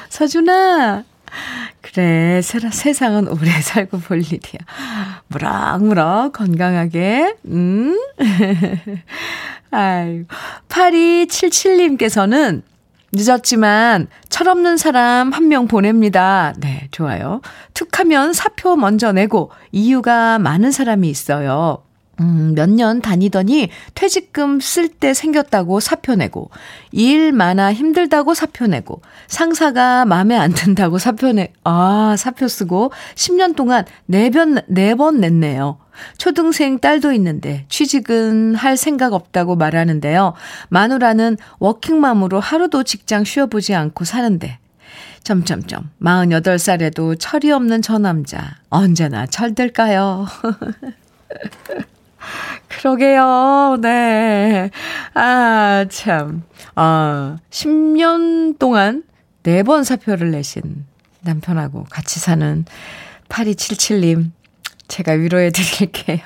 서준아, 0.09 1.03
그래, 1.81 2.41
세상은 2.41 3.27
오래 3.27 3.49
살고 3.61 3.99
볼 3.99 4.19
일이야. 4.19 4.59
무럭무럭 5.27 6.33
건강하게, 6.33 7.35
음. 7.45 7.97
아유, 9.71 10.25
8277님께서는 10.69 12.61
늦었지만 13.13 14.07
철없는 14.29 14.77
사람 14.77 15.31
한 15.33 15.47
명 15.47 15.67
보냅니다. 15.67 16.53
네, 16.59 16.87
좋아요. 16.91 17.41
툭 17.73 17.99
하면 17.99 18.31
사표 18.33 18.75
먼저 18.77 19.11
내고 19.11 19.51
이유가 19.71 20.39
많은 20.39 20.71
사람이 20.71 21.09
있어요. 21.09 21.83
음, 22.19 22.53
몇 22.55 22.69
년 22.69 23.01
다니더니 23.01 23.69
퇴직금 23.95 24.59
쓸 24.59 24.89
때 24.89 25.13
생겼다고 25.13 25.79
사표 25.79 26.15
내고, 26.15 26.51
일 26.91 27.31
많아 27.31 27.73
힘들다고 27.73 28.33
사표 28.35 28.67
내고, 28.67 29.01
상사가 29.27 30.05
마음에 30.05 30.35
안 30.37 30.51
든다고 30.53 30.99
사표 30.99 31.31
내, 31.31 31.51
아, 31.63 32.15
사표 32.17 32.47
쓰고, 32.47 32.91
10년 33.15 33.55
동안 33.55 33.85
4번, 34.09 34.63
4번 34.69 35.17
냈네요. 35.19 35.77
초등생 36.17 36.79
딸도 36.79 37.11
있는데 37.13 37.65
취직은 37.69 38.55
할 38.55 38.77
생각 38.77 39.13
없다고 39.13 39.55
말하는데요. 39.55 40.33
마누라는 40.69 41.37
워킹맘으로 41.59 42.39
하루도 42.39 42.83
직장 42.83 43.23
쉬어보지 43.23 43.75
않고 43.75 44.05
사는데 44.05 44.57
점점점 45.23 45.89
48살에도 46.01 47.17
철이 47.19 47.51
없는 47.51 47.81
저 47.81 47.97
남자 47.99 48.55
언제나 48.69 49.25
철들까요? 49.27 50.25
그러게요. 52.71 53.77
네. 53.81 54.69
아, 55.13 55.85
참. 55.89 56.43
아, 56.75 57.37
10년 57.49 58.57
동안 58.59 59.03
4번 59.43 59.83
사표를 59.83 60.31
내신 60.31 60.85
남편하고 61.21 61.85
같이 61.89 62.19
사는 62.19 62.65
8277님. 63.29 64.31
제가 64.87 65.13
위로해 65.13 65.51
드릴게요. 65.51 66.19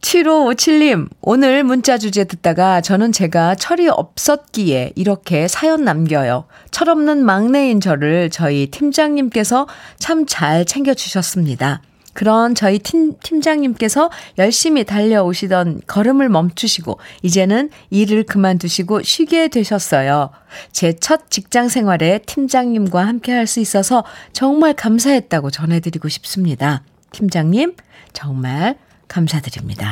7557님, 0.00 1.08
오늘 1.22 1.64
문자 1.64 1.96
주제 1.96 2.24
듣다가 2.24 2.82
저는 2.82 3.10
제가 3.10 3.54
철이 3.54 3.88
없었기에 3.88 4.92
이렇게 4.96 5.48
사연 5.48 5.82
남겨요. 5.84 6.44
철없는 6.70 7.24
막내인 7.24 7.80
저를 7.80 8.28
저희 8.28 8.66
팀장님께서 8.70 9.66
참 9.98 10.26
잘 10.26 10.66
챙겨주셨습니다. 10.66 11.80
그런 12.14 12.54
저희 12.54 12.78
팀, 12.78 13.18
팀장님께서 13.22 14.10
열심히 14.38 14.84
달려오시던 14.84 15.82
걸음을 15.86 16.28
멈추시고 16.30 16.98
이제는 17.22 17.70
일을 17.90 18.22
그만두시고 18.24 19.02
쉬게 19.02 19.48
되셨어요. 19.48 20.30
제 20.72 20.94
첫 21.00 21.28
직장 21.30 21.68
생활에 21.68 22.20
팀장님과 22.26 23.06
함께 23.06 23.32
할 23.32 23.46
수 23.46 23.60
있어서 23.60 24.04
정말 24.32 24.72
감사했다고 24.72 25.50
전해드리고 25.50 26.08
싶습니다. 26.08 26.82
팀장님, 27.12 27.74
정말 28.14 28.78
감사드립니다. 29.08 29.86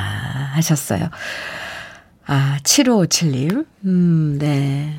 하셨어요. 0.55 1.11
아, 2.27 2.59
7557님. 2.63 3.67
음, 3.85 4.39
네. 4.39 4.95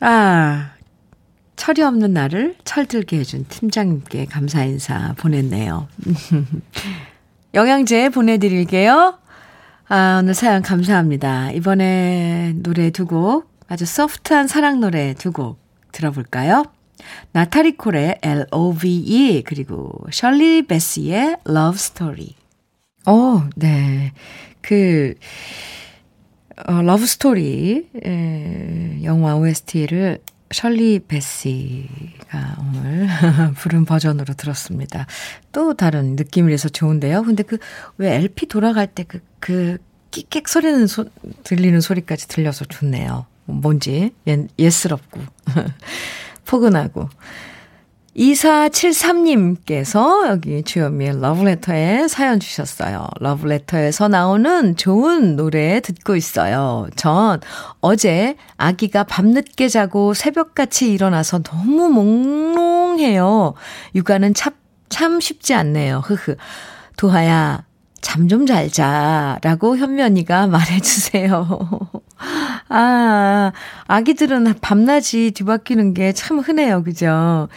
아, 0.00 0.70
철이 1.62 1.80
없는 1.80 2.12
나를 2.12 2.56
철들게 2.64 3.20
해준 3.20 3.46
팀장님께 3.48 4.24
감사 4.24 4.64
인사 4.64 5.14
보냈네요. 5.16 5.86
영양제 7.54 8.08
보내드릴게요. 8.08 9.16
아, 9.86 10.18
오늘 10.20 10.34
사연 10.34 10.62
감사합니다. 10.62 11.52
이번에 11.52 12.54
노래 12.56 12.90
두 12.90 13.06
곡, 13.06 13.48
아주 13.68 13.86
소프트한 13.86 14.48
사랑 14.48 14.80
노래 14.80 15.14
두 15.14 15.30
곡 15.30 15.60
들어볼까요? 15.92 16.64
나타리 17.30 17.76
콜의 17.76 18.18
L-O-V-E, 18.22 19.44
그리고 19.44 19.92
셜리 20.10 20.66
베스의 20.66 21.36
Love 21.48 21.76
Story. 21.76 22.34
어, 23.06 23.48
네. 23.54 24.10
그, 24.62 25.14
어, 26.66 26.82
Love 26.82 27.06
Story, 27.06 27.88
에, 28.04 28.98
영화 29.04 29.36
OST를 29.36 30.18
셜리 30.52 31.00
베시가 31.08 32.56
오늘 32.60 33.08
부른 33.58 33.84
버전으로 33.84 34.34
들었습니다. 34.34 35.06
또 35.52 35.74
다른 35.74 36.16
느낌이라서 36.16 36.68
좋은데요. 36.70 37.22
근데 37.24 37.42
그 37.42 37.58
왜 37.98 38.14
LP 38.16 38.46
돌아갈 38.46 38.86
때 38.86 39.04
그, 39.04 39.20
그 39.38 39.78
끼객 40.10 40.48
소리는 40.48 40.86
소, 40.86 41.04
들리는 41.44 41.80
소리까지 41.80 42.28
들려서 42.28 42.64
좋네요. 42.64 43.26
뭔지 43.44 44.12
예, 44.28 44.46
예스럽고 44.58 45.20
포근하고 46.46 47.08
2473님께서 48.16 50.28
여기 50.28 50.62
주현미의 50.62 51.20
러브레터에 51.20 52.08
사연 52.08 52.40
주셨어요. 52.40 53.06
러브레터에서 53.20 54.08
나오는 54.08 54.76
좋은 54.76 55.36
노래 55.36 55.80
듣고 55.80 56.16
있어요. 56.16 56.88
전 56.94 57.40
어제 57.80 58.36
아기가 58.56 59.04
밤늦게 59.04 59.68
자고 59.68 60.14
새벽같이 60.14 60.92
일어나서 60.92 61.42
너무 61.42 61.88
몽롱해요. 61.88 63.54
육아는 63.94 64.34
참, 64.34 64.52
참 64.88 65.20
쉽지 65.20 65.54
않네요. 65.54 66.02
흐흐. 66.04 66.36
도하야, 66.96 67.64
잠 68.02 68.28
좀 68.28 68.44
잘 68.46 68.68
자라고 68.70 69.76
현면이가 69.78 70.46
말해주세요. 70.52 71.48
아, 72.68 73.52
아기들은 73.86 74.54
밤낮이 74.60 75.30
뒤바뀌는 75.32 75.94
게 75.94 76.12
참 76.12 76.40
흔해요. 76.40 76.82
그죠? 76.82 77.48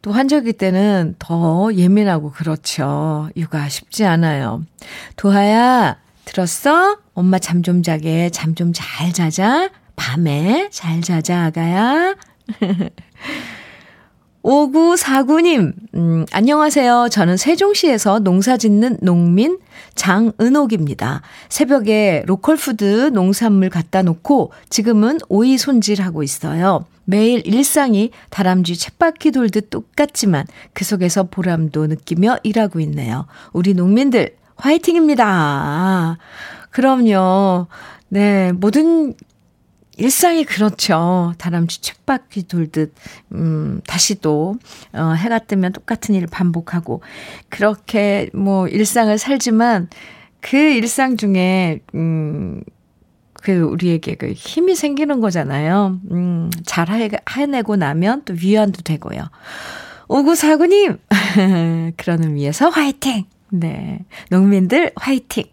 또 0.00 0.12
환절기 0.12 0.52
때는 0.54 1.16
더 1.18 1.70
예민하고 1.74 2.30
그렇죠. 2.30 3.28
육아 3.36 3.68
쉽지 3.68 4.04
않아요. 4.06 4.62
도하야, 5.16 5.96
들었어? 6.24 6.98
엄마 7.14 7.38
잠 7.40 7.62
좀 7.62 7.82
자게. 7.82 8.30
잠 8.30 8.54
좀 8.54 8.72
잘 8.72 9.12
자자. 9.12 9.68
밤에 9.96 10.68
잘 10.70 11.00
자자, 11.02 11.46
아가야. 11.46 12.14
5949님, 14.48 15.74
음, 15.94 16.24
안녕하세요. 16.32 17.08
저는 17.10 17.36
세종시에서 17.36 18.20
농사 18.20 18.56
짓는 18.56 18.96
농민 19.02 19.58
장은옥입니다. 19.94 21.20
새벽에 21.50 22.22
로컬푸드 22.26 23.10
농산물 23.12 23.68
갖다 23.68 24.00
놓고 24.00 24.52
지금은 24.70 25.18
오이 25.28 25.58
손질하고 25.58 26.22
있어요. 26.22 26.86
매일 27.04 27.46
일상이 27.46 28.10
다람쥐 28.30 28.78
쳇바퀴 28.78 29.32
돌듯 29.32 29.68
똑같지만 29.68 30.46
그 30.72 30.86
속에서 30.86 31.24
보람도 31.24 31.86
느끼며 31.86 32.38
일하고 32.42 32.80
있네요. 32.80 33.26
우리 33.52 33.74
농민들 33.74 34.34
화이팅입니다. 34.56 36.16
그럼요. 36.70 37.66
네, 38.08 38.52
모든 38.52 39.12
일상이 39.98 40.44
그렇죠. 40.44 41.34
다람쥐 41.38 41.82
쳇바퀴 41.82 42.46
돌듯, 42.46 42.94
음, 43.32 43.80
다시 43.86 44.20
또, 44.20 44.56
어, 44.92 45.12
해가 45.12 45.40
뜨면 45.40 45.72
똑같은 45.72 46.14
일을 46.14 46.28
반복하고, 46.28 47.02
그렇게 47.48 48.30
뭐 48.32 48.68
일상을 48.68 49.16
살지만, 49.18 49.88
그 50.40 50.56
일상 50.56 51.16
중에, 51.16 51.80
음, 51.94 52.62
그 53.42 53.60
우리에게 53.60 54.14
그 54.14 54.32
힘이 54.32 54.74
생기는 54.74 55.20
거잖아요. 55.20 56.00
음, 56.10 56.50
잘 56.64 56.88
해내고 56.88 57.76
나면 57.76 58.22
또 58.24 58.34
위안도 58.40 58.82
되고요. 58.82 59.28
오구사구님! 60.08 60.98
그런 61.96 62.24
의미에서 62.24 62.68
화이팅! 62.68 63.24
네. 63.50 64.00
농민들 64.30 64.92
화이팅! 64.96 65.44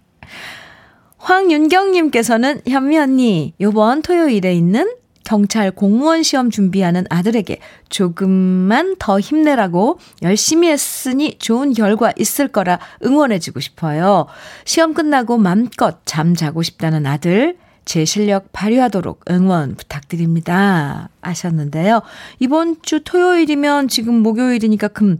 황윤경님께서는 1.26 2.62
현미 2.68 3.00
언니, 3.00 3.56
요번 3.60 4.04
토요일에 4.04 4.54
있는 4.54 4.94
경찰 5.24 5.72
공무원 5.72 6.22
시험 6.22 6.52
준비하는 6.52 7.06
아들에게 7.10 7.58
조금만 7.90 8.96
더 9.00 9.20
힘내라고 9.20 9.98
열심히 10.22 10.70
했으니 10.70 11.40
좋은 11.40 11.74
결과 11.74 12.14
있을 12.16 12.48
거라 12.48 12.78
응원해주고 13.04 13.60
싶어요. 13.60 14.28
시험 14.66 14.94
끝나고 14.94 15.40
맘껏 15.40 15.98
잠자고 16.06 16.62
싶다는 16.62 17.08
아들, 17.08 17.58
제 17.86 18.06
실력 18.06 18.52
발휘하도록 18.52 19.26
응원 19.32 19.74
부탁드립니다. 19.78 21.10
하셨는데요. 21.22 22.04
이번 22.38 22.84
주 22.84 23.04
토요일이면 23.04 23.88
지금 23.88 24.22
목요일이니까 24.22 24.90
금, 24.90 25.20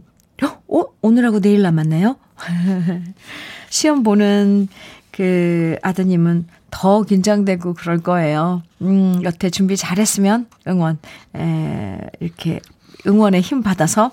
어? 0.68 0.84
오늘하고 1.02 1.40
내일 1.40 1.62
남았네요? 1.62 2.16
시험 3.70 4.02
보는 4.02 4.68
그 5.16 5.76
아드님은 5.82 6.46
더 6.70 7.02
긴장되고 7.02 7.72
그럴 7.72 8.02
거예요. 8.02 8.62
음, 8.82 9.22
여태 9.24 9.48
준비 9.48 9.74
잘했으면 9.74 10.46
응원, 10.68 10.98
에, 11.34 11.98
이렇게 12.20 12.60
응원에 13.06 13.40
힘 13.40 13.62
받아서 13.62 14.10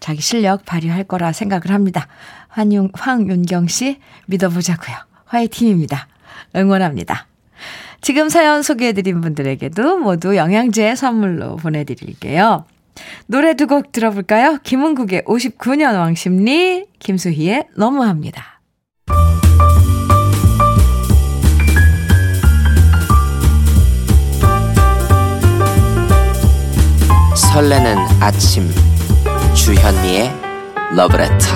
자기 0.00 0.22
실력 0.22 0.64
발휘할 0.64 1.04
거라 1.04 1.32
생각을 1.32 1.70
합니다. 1.70 2.06
환윤, 2.48 2.92
황윤경 2.94 3.66
씨 3.68 3.98
믿어보자고요. 4.26 4.96
화이팅입니다. 5.26 6.08
응원합니다. 6.56 7.26
지금 8.00 8.30
사연 8.30 8.62
소개해드린 8.62 9.20
분들에게도 9.20 9.98
모두 9.98 10.36
영양제 10.36 10.94
선물로 10.94 11.56
보내드릴게요. 11.56 12.64
노래 13.26 13.54
두 13.54 13.66
곡 13.66 13.92
들어볼까요? 13.92 14.58
김은국의 14.62 15.22
59년 15.22 15.98
왕심리, 15.98 16.86
김수희의 16.98 17.66
너무합니다. 17.76 18.57
설레는 27.52 27.96
아침 28.20 28.68
주현미의 29.54 30.30
러브레터 30.94 31.46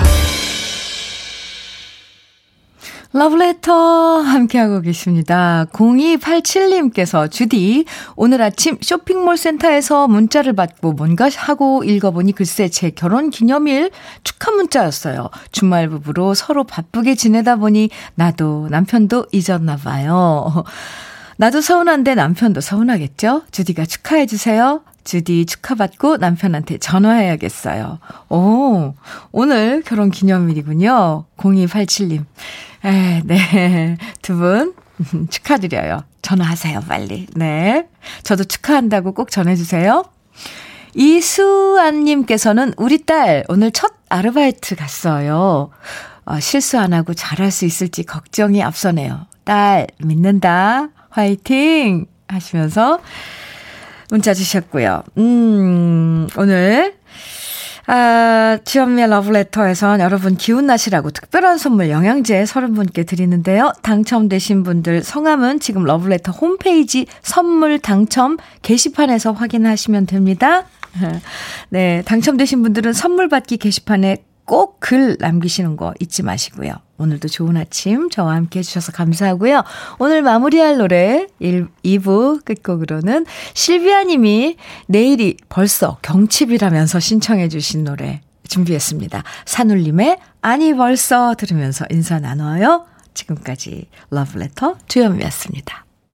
러브레터 3.13 4.21
함께하고 4.21 4.81
계십니다. 4.81 5.65
0287님께서 5.71 7.29
주디 7.29 7.85
오늘 8.15 8.41
아침 8.41 8.77
쇼핑몰 8.81 9.37
센터에서 9.37 10.07
문자를 10.07 10.53
받고 10.53 10.93
뭔가 10.93 11.29
하고 11.35 11.83
읽어보니 11.83 12.31
글쎄 12.31 12.69
제 12.69 12.89
결혼 12.89 13.29
기념일 13.29 13.91
축하 14.23 14.51
문자였어요. 14.51 15.29
주말 15.51 15.89
부부로 15.89 16.33
서로 16.33 16.63
바쁘게 16.63 17.13
지내다 17.13 17.57
보니 17.57 17.91
나도 18.15 18.67
남편도 18.71 19.27
잊었나 19.31 19.77
봐요. 19.77 20.63
나도 21.37 21.61
서운한데 21.61 22.15
남편도 22.15 22.61
서운하겠죠? 22.61 23.43
주디가 23.51 23.85
축하해주세요. 23.85 24.81
주디 25.03 25.45
축하받고 25.45 26.17
남편한테 26.17 26.77
전화해야겠어요. 26.77 27.99
오, 28.29 28.93
오늘 29.31 29.81
결혼 29.83 30.09
기념일이군요. 30.11 31.25
0287님. 31.37 32.25
에, 32.85 33.21
네. 33.25 33.97
두 34.21 34.37
분 34.37 34.73
축하드려요. 35.29 36.03
전화하세요, 36.21 36.81
빨리. 36.87 37.27
네. 37.35 37.87
저도 38.23 38.43
축하한다고 38.45 39.13
꼭 39.13 39.31
전해주세요. 39.31 40.03
이수안님께서는 40.95 42.73
우리 42.77 43.03
딸 43.03 43.43
오늘 43.49 43.71
첫 43.71 43.91
아르바이트 44.09 44.75
갔어요. 44.75 45.71
어, 46.25 46.39
실수 46.39 46.79
안 46.79 46.93
하고 46.93 47.13
잘할 47.13 47.51
수 47.51 47.65
있을지 47.65 48.03
걱정이 48.03 48.61
앞서네요. 48.63 49.25
딸, 49.43 49.87
믿는다. 49.99 50.89
화이팅! 51.09 52.05
하시면서 52.27 52.99
문자 54.13 54.35
주셨고요. 54.35 55.01
음, 55.17 56.27
오늘, 56.37 56.93
아, 57.87 58.59
주현미의 58.63 59.09
러브레터에선 59.09 60.01
여러분 60.01 60.37
기운 60.37 60.67
나시라고 60.67 61.09
특별한 61.09 61.57
선물 61.57 61.89
영양제 61.89 62.43
30분께 62.43 63.07
드리는데요. 63.07 63.73
당첨되신 63.81 64.61
분들 64.61 65.01
성함은 65.01 65.59
지금 65.59 65.83
러브레터 65.83 66.31
홈페이지 66.31 67.07
선물 67.23 67.79
당첨 67.79 68.37
게시판에서 68.61 69.31
확인하시면 69.31 70.05
됩니다. 70.05 70.65
네, 71.69 72.03
당첨되신 72.05 72.61
분들은 72.61 72.93
선물 72.93 73.29
받기 73.29 73.57
게시판에 73.57 74.17
꼭 74.45 74.73
글 74.83 75.15
남기시는 75.17 75.77
거 75.77 75.93
잊지 76.01 76.23
마시고요. 76.23 76.73
오늘도 76.97 77.29
좋은 77.29 77.55
아침 77.55 78.09
저와 78.09 78.35
함께 78.35 78.59
해주셔서 78.59 78.91
감사하고요. 78.91 79.63
오늘 79.97 80.21
마무리할 80.21 80.77
노래 80.77 81.25
1, 81.39 81.69
2부 81.85 82.43
끝곡으로는 82.43 83.25
실비아 83.53 84.03
님이 84.03 84.57
내일이 84.87 85.37
벌써 85.47 85.99
경칩이라면서 86.01 86.99
신청해 86.99 87.47
주신 87.47 87.85
노래 87.85 88.21
준비했습니다. 88.49 89.23
산울림의 89.45 90.17
아니 90.41 90.73
벌써 90.73 91.33
들으면서 91.37 91.85
인사 91.89 92.19
나눠요. 92.19 92.85
지금까지 93.13 93.87
러브레터 94.09 94.75
주현미였습니다. 94.89 95.82